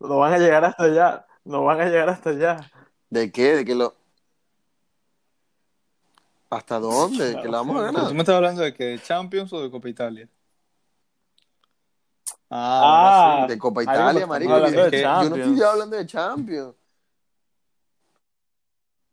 [0.00, 1.26] No van a llegar hasta allá.
[1.44, 2.70] No van a llegar hasta allá.
[3.10, 3.56] ¿De qué?
[3.56, 3.94] ¿De que lo...?
[6.50, 7.36] ¿Hasta dóde?
[7.42, 8.08] ¿Que la vamos a ganar?
[8.08, 10.28] tú me estás hablando de que de Champions o de Copa Italia.
[12.50, 13.46] Ah, Ah.
[13.46, 14.58] De Copa Italia, marico.
[14.58, 16.74] de yo no estoy hablando de Champions.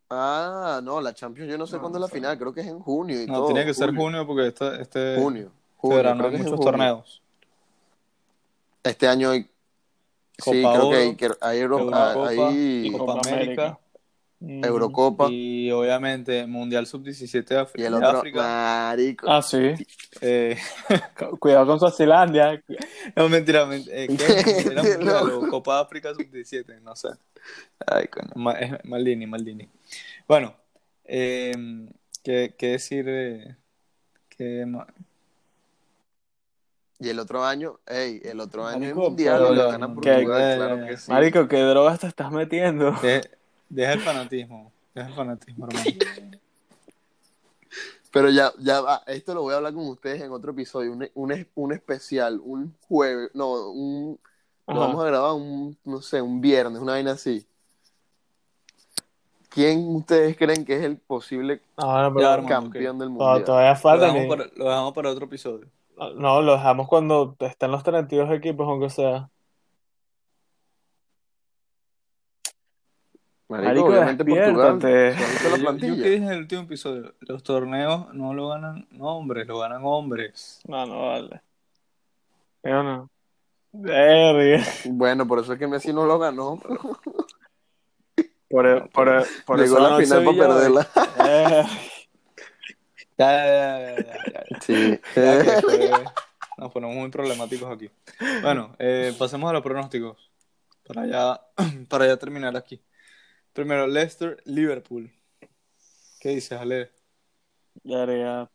[0.09, 2.67] Ah, no, la Champions yo no sé No, cuándo es la final, creo que es
[2.67, 3.47] en junio y No, todo.
[3.47, 5.51] tenía que ser junio porque este, este, Junio.
[5.77, 6.65] junio, verano creo hay muchos junio.
[6.71, 7.21] torneos.
[8.85, 9.41] Este año hay...
[10.37, 13.79] Sí, Copa creo que hay, Oro, que hay, Euro- Eurocopa hay y Copa América.
[14.39, 14.65] Mm.
[14.65, 18.17] Eurocopa Y obviamente Mundial Sub-17 de, Af- y el de otro...
[18.19, 18.41] África.
[18.41, 19.27] Marico.
[19.31, 19.73] Ah, sí.
[20.21, 20.57] Eh,
[21.17, 22.61] Cu- Cuidado con Suazilandia.
[23.15, 24.71] no, mentira, ment- eh, ¿qué?
[24.71, 27.07] Era Mundial Copa África Sub-17, no sé.
[27.87, 29.69] Ay, coño, Ma- es Maldini, Maldini.
[30.27, 30.53] Bueno,
[31.05, 31.53] eh,
[32.23, 33.05] ¿qué, qué decir?
[33.05, 33.55] de-
[34.29, 34.85] qué ma-
[36.99, 39.71] Y el otro año, ey, el otro año es Marico, mundial pero y lo ya,
[39.71, 41.12] gana no, Portugal, que- claro que sí.
[41.12, 42.91] Marico, ¿qué drogas te estás metiendo?
[43.01, 43.29] de-
[43.69, 45.86] deja el fanatismo, deja el fanatismo, hermano.
[48.12, 51.10] Pero ya, ya va, esto lo voy a hablar con ustedes en otro episodio, un,
[51.15, 54.17] un, un especial, un jueves, no, un,
[54.67, 57.45] lo vamos a grabar un, no sé, un viernes, una vaina así.
[59.49, 63.43] ¿Quién ustedes creen que es el posible Ah, no, hermano, campeón del to- mundial?
[63.43, 64.05] todavía Lo falta.
[64.05, 65.67] dejamos, ni- para, lo dejamos para otro episodio.
[65.97, 69.29] No, lo dejamos cuando estén los 32 equipos, aunque sea.
[73.47, 74.79] Marico, Marico, obviamente Portugal.
[74.79, 75.17] despiértate.
[75.17, 76.03] ¿se han visto la Yo, yo plantilla?
[76.03, 80.62] que dije en el último episodio, los torneos no lo ganan hombres, lo ganan hombres.
[80.67, 81.41] No, no vale.
[82.63, 83.10] Yo no.
[83.71, 84.65] Verga.
[84.86, 86.60] Bueno, por eso es que Messi no lo ganó.
[88.49, 90.88] Por, por, por Llegó eso a la final para perderla.
[91.25, 91.65] eh.
[93.17, 94.60] Ya, ya, ya, ya, ya, ya, ya.
[94.62, 94.99] Sí.
[95.15, 96.15] Ya
[96.58, 97.89] nos ponemos muy problemáticos aquí.
[98.41, 100.32] Bueno, eh, pasemos a los pronósticos
[100.88, 101.41] para ya,
[101.89, 102.82] para ya terminar aquí.
[103.54, 105.12] Primero, Leicester, Liverpool.
[106.19, 106.91] ¿Qué dices, Ale?
[107.84, 108.49] Verga.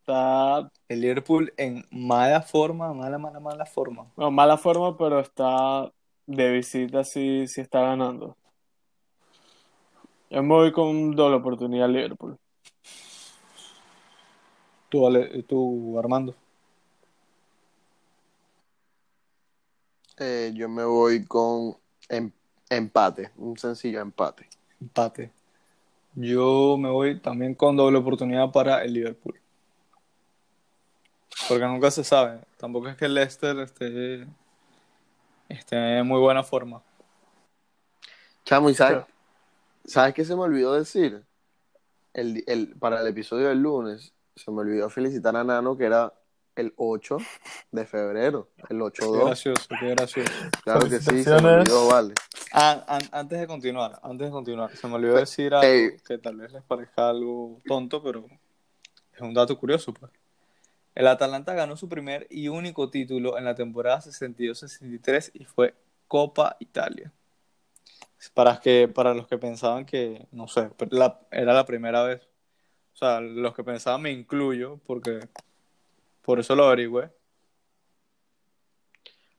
[0.00, 0.70] Está.
[0.88, 4.12] El Liverpool en mala forma, mala, mala, mala forma.
[4.16, 5.90] No, mala forma, pero está
[6.26, 8.36] de visita, sí, sí está ganando.
[10.30, 12.38] Yo me voy con doble oportunidad Liverpool.
[14.88, 16.34] Tú, Ale- tú Armando.
[20.18, 21.76] Eh, yo me voy con
[22.08, 22.32] em-
[22.70, 24.48] empate, un sencillo empate.
[24.80, 25.30] Empate.
[26.14, 29.38] Yo me voy también con doble oportunidad para el Liverpool.
[31.48, 32.40] Porque nunca se sabe.
[32.56, 34.26] Tampoco es que el Leicester esté,
[35.48, 36.82] esté en muy buena forma.
[38.44, 39.04] Chamo, ¿y sabes,
[39.84, 41.22] ¿sabes qué se me olvidó decir?
[42.14, 46.12] El, el, para el episodio del lunes, se me olvidó felicitar a Nano, que era
[46.54, 47.18] el 8
[47.72, 49.24] de febrero, el Qué 8-2.
[49.24, 50.30] gracioso, qué gracioso.
[50.62, 52.14] Claro que sí, se me olvidó, vale.
[52.52, 56.36] Ah, an- antes de continuar, antes de continuar, se me olvidó decir algo que tal
[56.36, 58.26] vez les parezca algo tonto, pero
[59.14, 60.12] es un dato curioso, pues.
[60.94, 65.74] El Atalanta ganó su primer y único título en la temporada 62-63 y fue
[66.08, 67.12] Copa Italia.
[68.32, 72.25] Para, que, para los que pensaban que, no sé, la- era la primera vez.
[72.96, 75.20] O sea, los que pensaban me incluyo, porque
[76.22, 77.10] por eso lo averigüé.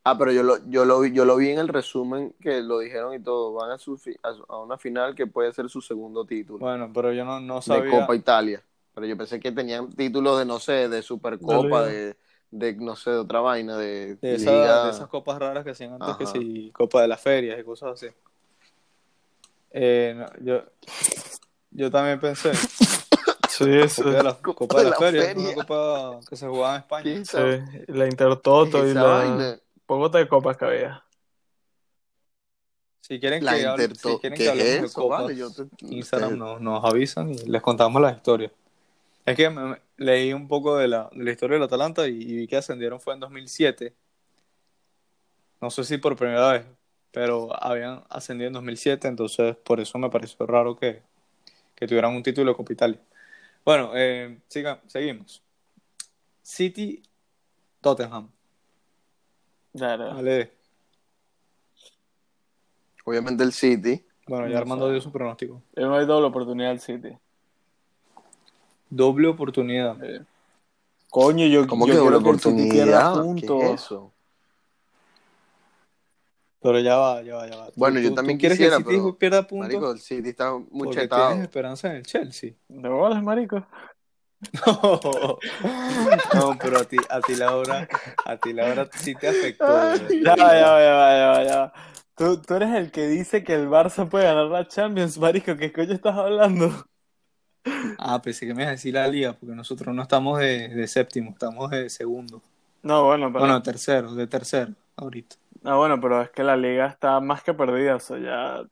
[0.04, 2.78] Ah, pero yo lo, yo, lo vi, yo lo vi en el resumen que lo
[2.78, 3.54] dijeron y todo.
[3.54, 6.60] Van a, su fi- a, su- a una final que puede ser su segundo título
[6.60, 7.90] Bueno, pero yo no, no de sabía.
[7.90, 8.62] Copa Italia.
[8.94, 12.16] Pero yo pensé que tenían títulos de, no sé, de Supercopa, de,
[12.52, 14.84] de no sé, de otra vaina, de, De, esa- Liga.
[14.84, 17.94] de esas copas raras que hacían antes, que si Copa de las Ferias y cosas
[17.94, 18.08] así.
[19.72, 20.64] Eh, no, yo,
[21.72, 22.52] yo también pensé,
[23.66, 24.04] Sí, eso.
[24.04, 25.44] Copa de la, Copa Copa de de las la Ferias, Feria.
[25.50, 27.04] una copa que se jugaba en España.
[27.04, 31.04] ¿Qué es Sí, la Intertoto es y la poco de copas que había.
[33.02, 35.02] Si quieren La que, hable- Interto- si quieren ¿qué que es hablemos de eso?
[35.02, 38.52] copas, Vale, yo te- Instagram te- nos, nos avisan y les contamos las historias.
[39.26, 42.22] Es que me- me- leí un poco de la, de la historia del Atalanta y,
[42.22, 43.94] y vi que ascendieron fue en 2007.
[45.62, 46.66] No sé si por primera vez,
[47.12, 51.02] pero habían ascendido en 2007, entonces por eso me pareció raro que,
[51.76, 53.00] que tuvieran un título de Copa Italia.
[53.68, 55.44] Bueno, eh, siga- seguimos.
[56.42, 57.04] City,
[57.82, 58.32] Tottenham.
[59.74, 60.06] Dale.
[60.06, 60.54] Vale.
[63.04, 64.06] Obviamente el City.
[64.26, 65.62] Bueno, ya Armando dio su pronóstico.
[65.76, 67.10] Yo me doy doble oportunidad al City.
[68.90, 70.02] Doble oportunidad.
[70.02, 70.24] Eh,
[71.10, 73.36] Coño, yo, ¿Cómo yo que doble quiero que el City pierda oportunidad?
[73.36, 73.74] ¿Qué puntos.
[73.74, 74.14] es eso?
[76.62, 77.66] Pero ya va, ya va, ya va.
[77.68, 79.68] ¿Tú- Bueno, yo también ¿tú quieres quisiera, que el City pero, pierda puntos?
[79.68, 81.30] Marico, el City está muy porque chetado.
[81.30, 82.54] tienes esperanza en el Chelsea.
[82.68, 83.66] ¿De bolas, marico?
[84.66, 85.40] No,
[86.34, 87.88] no, pero a ti, a ti la hora,
[88.26, 89.66] a ti la hora sí te afectó.
[90.24, 91.74] Ya va, ya va, ya va, ya va, ya va.
[92.16, 95.56] Tú, tú eres el que dice que el Barça puede ganar la Champions, marico.
[95.58, 96.72] ¿Qué coño estás hablando?
[98.00, 100.88] Ah, pensé que me ibas a decir la liga, porque nosotros no estamos de, de
[100.88, 102.42] séptimo, estamos de segundo.
[102.84, 103.40] No, bueno, pero...
[103.46, 105.36] Bueno, tercero, de tercero, ahorita.
[105.68, 108.64] No, bueno, pero es que la liga está más que perdida, o sea, ya...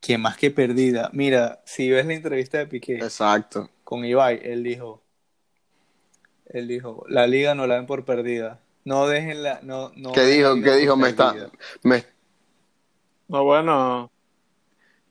[0.00, 1.10] Que más que perdida.
[1.12, 3.68] Mira, si ves la entrevista de Piqué Exacto.
[3.84, 5.02] con Ibai, él dijo,
[6.46, 8.60] él dijo, la liga no la den por perdida.
[8.86, 10.54] No dejen la, no, no ¿Qué dijo?
[10.54, 10.96] ¿Qué dijo?
[10.96, 11.50] Me está-.
[11.82, 12.02] Me,
[13.28, 14.10] No, bueno,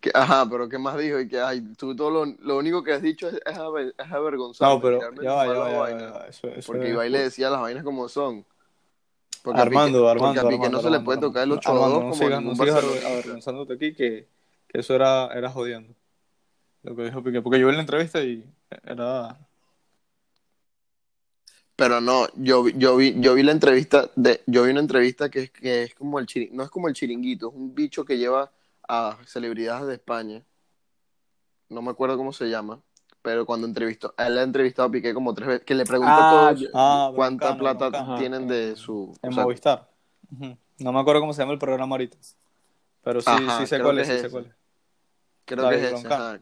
[0.01, 1.19] que- ajá, pero ¿qué más dijo?
[1.19, 4.11] Y que, ay, tú todo lo, lo único que has dicho es, es, aver- es
[4.11, 4.73] avergonzado.
[4.73, 5.99] No, pero ya va, ya va, ya va, vaina.
[6.01, 8.43] ya va, Eso, eso Porque es- Ibai le decía las vainas como son.
[9.43, 11.59] Porque Armando, Armando, porque a Armando, no se le puede tocar el Armando.
[11.59, 14.27] 8 2 Armando, como no sigas, no sigas avergonzándote aquí que,
[14.67, 15.93] que eso era, era jodiendo.
[16.83, 18.43] Lo que dijo Piqué, porque yo vi la entrevista y
[18.83, 19.37] era...
[21.75, 25.29] Pero no, yo, vi- yo vi, yo vi la entrevista de, yo vi una entrevista
[25.29, 28.03] que es, que es como el chiringuito, no es como el chiringuito, es un bicho
[28.03, 28.51] que lleva
[28.87, 30.43] a celebridades de España.
[31.69, 32.81] No me acuerdo cómo se llama,
[33.21, 36.13] pero cuando entrevistó, él ha entrevistado a Piqué como tres veces, que le pregunta
[36.49, 38.17] Ah, yo- Ah, cuánta Broncano, plata Broncano.
[38.17, 39.89] tienen de su, En o sea, Movistar.
[40.77, 42.17] No me acuerdo cómo se llama el programa ahorita.
[43.03, 44.51] Pero sí, Ajá, sí sé cuál es, sí sé cuál es.
[45.45, 46.41] creo David que es ese.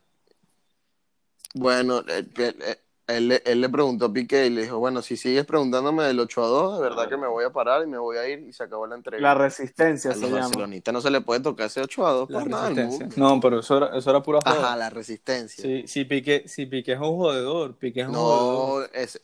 [1.55, 5.15] Bueno, él, él- él le- él le preguntó a Piqué y le dijo, bueno, si
[5.17, 7.97] sigues preguntándome del 8 a 2, de verdad que me voy a parar y me
[7.97, 9.27] voy a ir y se acabó la entrevista.
[9.29, 10.41] la resistencia A se los llama.
[10.41, 13.07] barcelonistas no se le puede tocar ese 8 a 2 La por nada del resistencia.
[13.07, 13.35] mundo.
[13.35, 14.59] No, pero eso era, eso era pura joda.
[14.59, 15.61] Ajá, la resistencia.
[15.63, 18.89] Sí, si Piqué, si Piqué es un jodedor, Piqué es un jodedor.
[18.91, 19.21] No, es-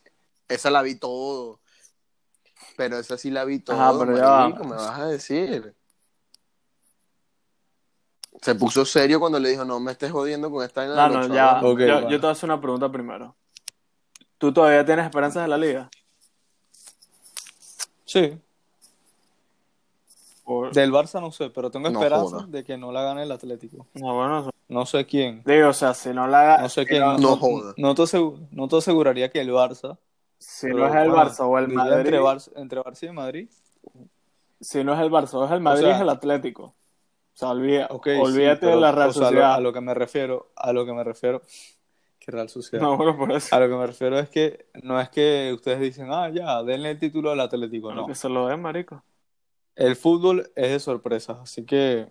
[0.47, 1.59] esa la vi todo.
[2.77, 5.75] Pero esa sí la vi todo, Ajá, pero ya marico, me vas a decir.
[8.41, 11.19] Se puso serio cuando le dijo, no me estés jodiendo con esta vaina No, no,
[11.25, 11.61] 8 a ya.
[11.61, 11.73] 2".
[11.73, 12.09] Ok, yo, bueno.
[12.09, 13.35] yo te voy a hacer una pregunta primero.
[14.43, 15.89] ¿Tú todavía tienes esperanzas en la liga?
[18.03, 18.37] Sí.
[20.43, 22.47] Por- Del Barça no sé, pero tengo No esperanza joda.
[22.49, 23.87] de que no la gane el Atlético.
[23.93, 25.43] No, bueno, No sé quién.
[25.45, 26.99] digo, o sea, si no la No sé quién.
[26.99, 27.73] no, No joda.
[27.77, 28.03] No te,
[28.51, 29.97] no te aseguraría que el Barça.
[30.37, 33.11] si pero, no es el bueno, Barça o el Madrid, Entre Barça, entre Barça y
[33.13, 33.49] Madrid.
[34.59, 36.63] si no es el Barça o es el Madrid, sea, es el Atlético.
[36.65, 36.75] O
[37.37, 39.53] sea, olvida- olvídate sí, pero, de la Real o sea, a lo- Sociedad.
[39.55, 41.41] a lo que me refiero, a lo que me refiero,
[42.25, 42.81] que Real Sociedad.
[42.83, 43.53] No, bueno, por eso.
[43.55, 46.91] A lo que me refiero es que no es que ustedes dicen, ah, ya, denle
[46.91, 47.87] el título al Atlético.
[47.87, 48.07] Bueno, No.
[48.07, 49.03] que se lo den, marico.
[49.75, 52.07] El fútbol es de sorpresas, así que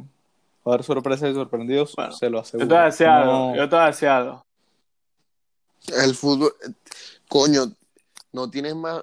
[0.67, 2.69] va a haber sorpresas y sorprendidos, Bueno, se lo Yo aseguro.
[2.69, 3.05] te.
[3.05, 4.45] No- Yo te voy a decir algo.
[6.05, 6.53] El fútbol,
[7.29, 7.63] coño,
[8.33, 9.03] no tienes más.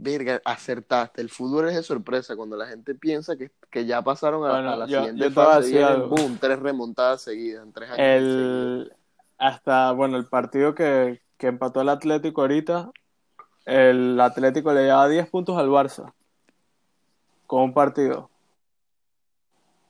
[0.00, 1.20] Verga, acertaste.
[1.20, 2.36] El fútbol es de sorpresa.
[2.36, 5.28] Cuando la gente piensa que, que ya pasaron a, Bueno, a la yo- siguiente yo
[5.28, 7.98] te fase, boom, tres remontadas seguidas en tres años.
[8.00, 8.92] El,
[9.38, 12.90] hasta, bueno, el partido que, que empató el Atlético ahorita,
[13.64, 16.12] el Atlético le lleva 10 puntos al Barça.
[17.46, 18.30] Con un partido.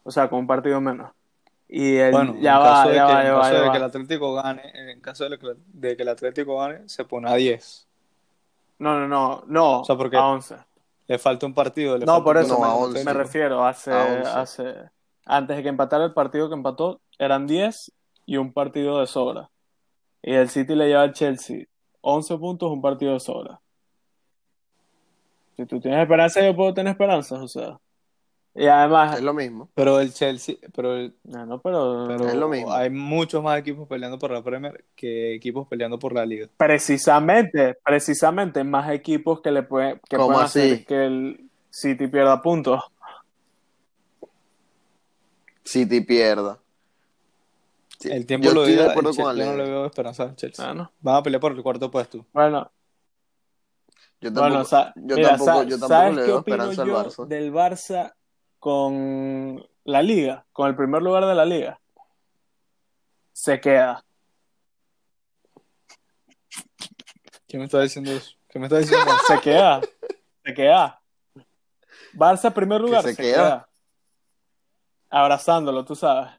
[0.04, 1.10] O sea, con un partido menos.
[1.68, 3.52] Y el, Bueno, ya en va, caso de, ya que, va, en ya va, caso
[3.52, 3.72] ya de va.
[3.72, 7.30] que el Atlético gane, en caso de que, de que el Atlético gane, se pone
[7.30, 7.86] a 10.
[8.78, 10.56] No, no, no, no, O sea, porque- a 11.
[11.08, 11.96] Le falta un partido.
[11.98, 13.04] le No, falta por eso No, a me, 11.
[13.04, 13.64] me refiero.
[13.66, 14.30] Hace, A 11.
[14.30, 14.74] hace,
[15.26, 17.92] antes de que empatara el partido que empató, eran 10
[18.28, 19.48] y un partido de sobra.
[20.22, 21.64] Y el City le lleva al Chelsea
[22.02, 23.58] 11 puntos, un partido de sobra.
[25.56, 27.78] Si tú tienes esperanza, yo puedo tener esperanzas, o sea.
[28.54, 29.68] Y además, Es lo mismo.
[29.74, 32.70] Pero el Chelsea, pero, el- no, no, pero, pero Es lo mismo.
[32.72, 36.48] hay muchos más equipos peleando por la Premier que equipos peleando por la Liga.
[36.56, 40.84] precisamente, precisamente más equipos que le pueden, que ¿Cómo pueden hacer así?
[40.84, 42.82] que el City pierda puntos.
[45.64, 46.58] City pierda.
[47.98, 49.68] Sí, El tiempo yo lo estoy de dirá, acuerdo el con Chelsea- yo no le
[49.70, 50.70] veo esperanza al Chelsea.
[50.70, 50.92] Ah, ¿no?
[51.00, 52.24] Van a pelear por el cuarto puesto.
[52.32, 52.70] Bueno,
[54.20, 56.82] Yo tampoco, Bueno, yo mira, tampoco, sa- yo tampoco ¿sabes le qué veo opino esperanza
[56.82, 57.26] al yo Barça.
[57.26, 58.14] del Barça
[58.58, 61.80] con la liga, con el primer lugar de la liga?
[63.32, 64.04] Se queda.
[67.46, 68.32] ¿Quién me está diciendo eso?
[68.48, 69.10] ¿Qué me está diciendo?
[69.26, 69.80] Se queda.
[70.44, 71.00] Se queda.
[72.14, 73.34] Barça primer lugar, se se, queda.
[73.36, 73.68] queda.
[75.10, 76.30] Abrazándolo, tú sabes.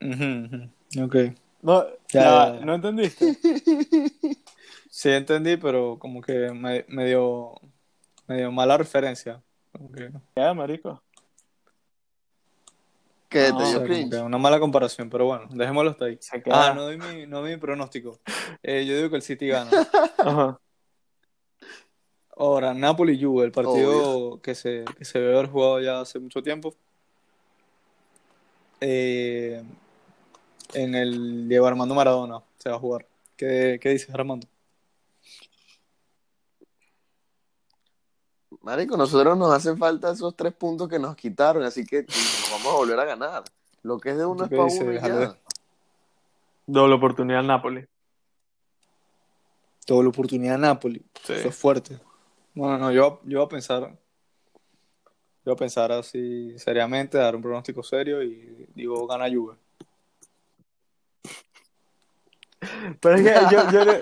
[0.00, 1.16] Ok.
[1.60, 2.64] No, Ya, ya, ya, ya.
[2.64, 3.36] ¿no entendiste?
[4.90, 7.54] Sí entendí, pero como que me, medio,
[8.26, 9.40] medio mala referencia.
[9.94, 11.02] Que, ¿Qué, marico?
[13.28, 14.10] Que No, te dio cringe.
[14.10, 16.18] que una mala comparación, pero bueno, dejémoslo hasta ahí.
[16.50, 18.18] Ah, no doy mi, no doy mi pronóstico.
[18.62, 19.70] Eh, yo digo que el City gana.
[20.18, 20.58] Ajá.
[22.36, 26.74] Ahora, Napoli-Juve, el partido que se, que se debe haber jugado ya hace mucho tiempo.
[28.80, 29.62] Eh,
[30.74, 33.06] en el Diego Armando Maradona se va a jugar.
[33.36, 34.46] ¿Qué, qué dices, Armando?
[38.62, 42.66] Marico, nosotros nos hacen falta esos tres puntos que nos quitaron, así que nos vamos
[42.66, 43.44] a volver a ganar.
[43.82, 45.38] Lo que es de uno es ¿Qué para dice, uno y ya.
[46.66, 47.86] Doble oportunidad al Napoli.
[49.86, 51.02] Doble oportunidad a Napoli.
[51.22, 51.32] Sí.
[51.34, 51.98] Eso es fuerte.
[52.54, 53.82] No, no, no, yo, yo voy a pensar.
[55.44, 59.56] Yo voy a pensar así seriamente, dar un pronóstico serio y digo gana Juve.
[63.00, 63.92] Pero es que yo, yo, no-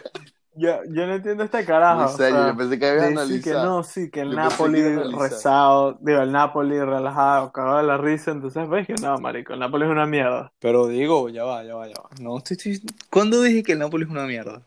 [0.59, 2.01] yo, yo no entiendo este carajo.
[2.05, 3.61] Muy serio, o sea, yo pensé que había analizado.
[3.61, 7.83] que no, sí, que el Yo Napoli que rezado, digo, el Napoli relajado, cagado de
[7.85, 10.53] la risa, entonces ves que no, marico, el Napoli es una mierda.
[10.59, 12.09] Pero digo, ya va, ya va, ya va.
[12.21, 12.81] No, estoy, estoy-
[13.11, 14.63] ¿Cuándo dije que el Napoli es una mierda?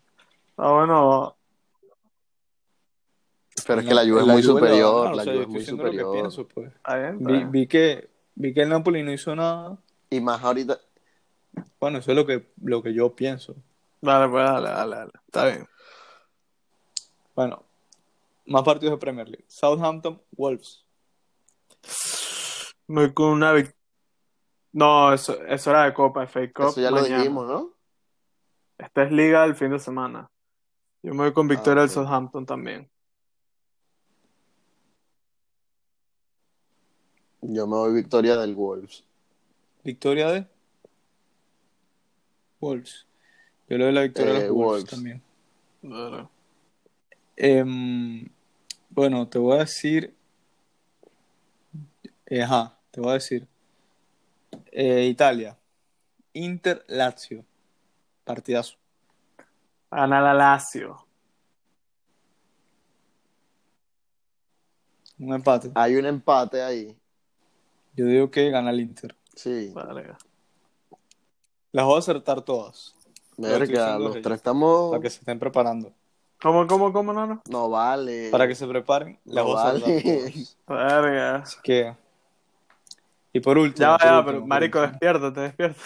[0.58, 1.36] Ah, bueno,
[3.66, 6.12] Pero es que la Juve es muy superior, la Juve es muy superior.
[6.12, 6.72] pienso, pues.
[7.52, 9.78] vi que, vi que el Napoli no hizo nada.
[10.10, 10.78] Y más ahorita,
[11.80, 13.56] Bueno, eso es lo que, lo que yo pienso.
[14.02, 15.12] Dale, pues, dale, dale, dale.
[15.26, 15.68] Está bien.
[17.36, 17.64] Bueno,
[18.45, 19.45] más partidos de Premier League.
[19.47, 20.86] Southampton, Wolves.
[22.88, 23.76] Me voy con una vic-
[24.72, 26.68] No, eso, eso era de Copa, FA Cup.
[26.70, 27.74] eso ya lo dijimos, ¿no?
[28.78, 30.30] Esta es Liga el fin de semana.
[31.04, 31.93] Yo me voy con victoria Ah, del ok.
[31.95, 32.89] Southampton también.
[37.41, 39.04] Yo me voy victoria del Wolves.
[39.84, 40.47] Victoria de
[42.60, 43.06] Wolves.
[43.70, 44.89] Yo le doy la victoria a Eh, los Wolves, Wolves.
[44.89, 45.22] también.
[45.82, 46.28] Dale.
[47.36, 48.28] Em,
[48.89, 50.15] bueno, te voy a decir.
[52.26, 53.47] eh, Ajá, te voy a decir.
[54.72, 55.57] Eh, Italia.
[56.34, 57.43] Inter Lazio.
[58.24, 58.78] Partidazo.
[59.91, 61.05] Gana la Lazio.
[65.20, 65.72] Un empate.
[65.76, 66.95] Hay un empate ahí.
[67.95, 69.15] Yo digo que gana el Inter.
[69.36, 69.72] Sí.
[69.74, 70.17] Verga.
[71.72, 72.95] Las voy a acertar todas.
[73.42, 74.92] Verga, los tres estamos.
[74.92, 75.94] Para que se estén preparando.
[76.42, 77.42] ¿Cómo, cómo, cómo, no, no?
[77.50, 78.30] No vale.
[78.32, 80.34] Para que se preparen, las No vale.
[80.68, 81.36] Verga.
[81.38, 81.96] Así que.
[83.34, 83.92] Y por último.
[83.92, 84.92] Ya, por ya, último, pero marico, último.
[84.92, 85.82] despiértate, despiértate.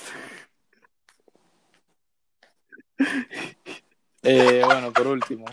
[4.22, 5.46] Eh, bueno, por último.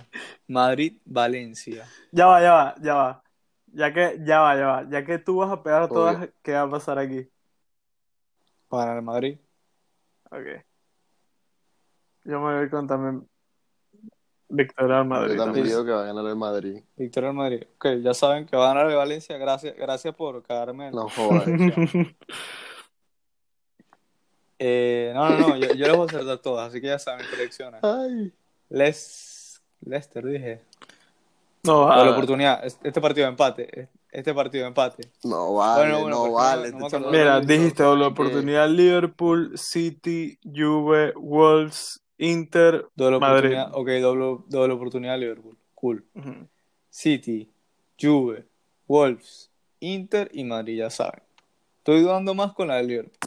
[0.47, 1.87] Madrid-Valencia.
[2.13, 3.23] Ya va, ya va, ya va.
[3.73, 4.89] Ya que, ya va, ya va.
[4.91, 5.95] Ya que tú vas a pegar Obvio.
[5.95, 7.29] todas, ¿qué va a pasar aquí?
[8.69, 9.39] Para el Madrid.
[10.31, 10.65] Ok.
[12.25, 13.27] Yo me voy con también
[14.49, 15.35] victoria al Madrid.
[15.37, 16.83] Yo también digo que va a ganar el Madrid.
[16.97, 17.63] Victoria del Madrid.
[17.77, 19.39] Ok, ya saben que va a ganar el Valencia.
[19.39, 20.89] Gracias, gracias por cagarme.
[20.89, 21.45] en- No jodas.
[24.59, 25.57] Eh, no, no, no.
[25.57, 27.81] Yo, yo les voy a acertar todas, así que ya saben predicciones.
[27.83, 28.33] Ay.
[28.69, 30.61] Les, Leicester, dije.
[31.63, 32.11] No, Por la vale.
[32.11, 32.65] oportunidad.
[32.65, 33.81] es- Este partido de empate.
[33.81, 35.11] es- Este partido de empate.
[35.25, 36.73] No vale, Bueno, bueno, no vale.
[36.73, 43.57] no me Este Mira, dijiste doble que- oportunidad Liverpool, City, Juve, Wolves, Inter, Doble Madrid.
[43.57, 43.71] oportunidad.
[43.75, 45.57] Ok, doble, doble oportunidad Liverpool.
[45.75, 46.05] Cool.
[46.91, 47.51] City,
[48.01, 48.47] Juve,
[48.87, 49.51] Wolves,
[49.81, 51.23] Inter y Madrid, ya saben.
[51.79, 53.19] Estoy dudando más con la de Liverpool.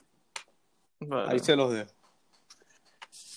[1.00, 1.32] Vale.
[1.32, 1.90] Ahí se los dejo.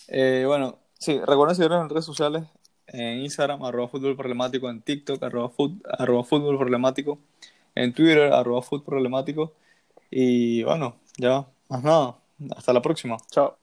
[0.08, 2.44] Eh, bueno, sí, recuerden seguirnos en redes sociales,
[2.88, 7.18] en Instagram, arroba fútbol problemático, en TikTok, arroba, fut- arroba fútbol problemático,
[7.74, 9.52] en Twitter, arroba fútbol problemático.
[10.10, 12.16] Y bueno, ya, más nada.
[12.56, 13.16] Hasta la próxima.
[13.30, 13.56] Chao.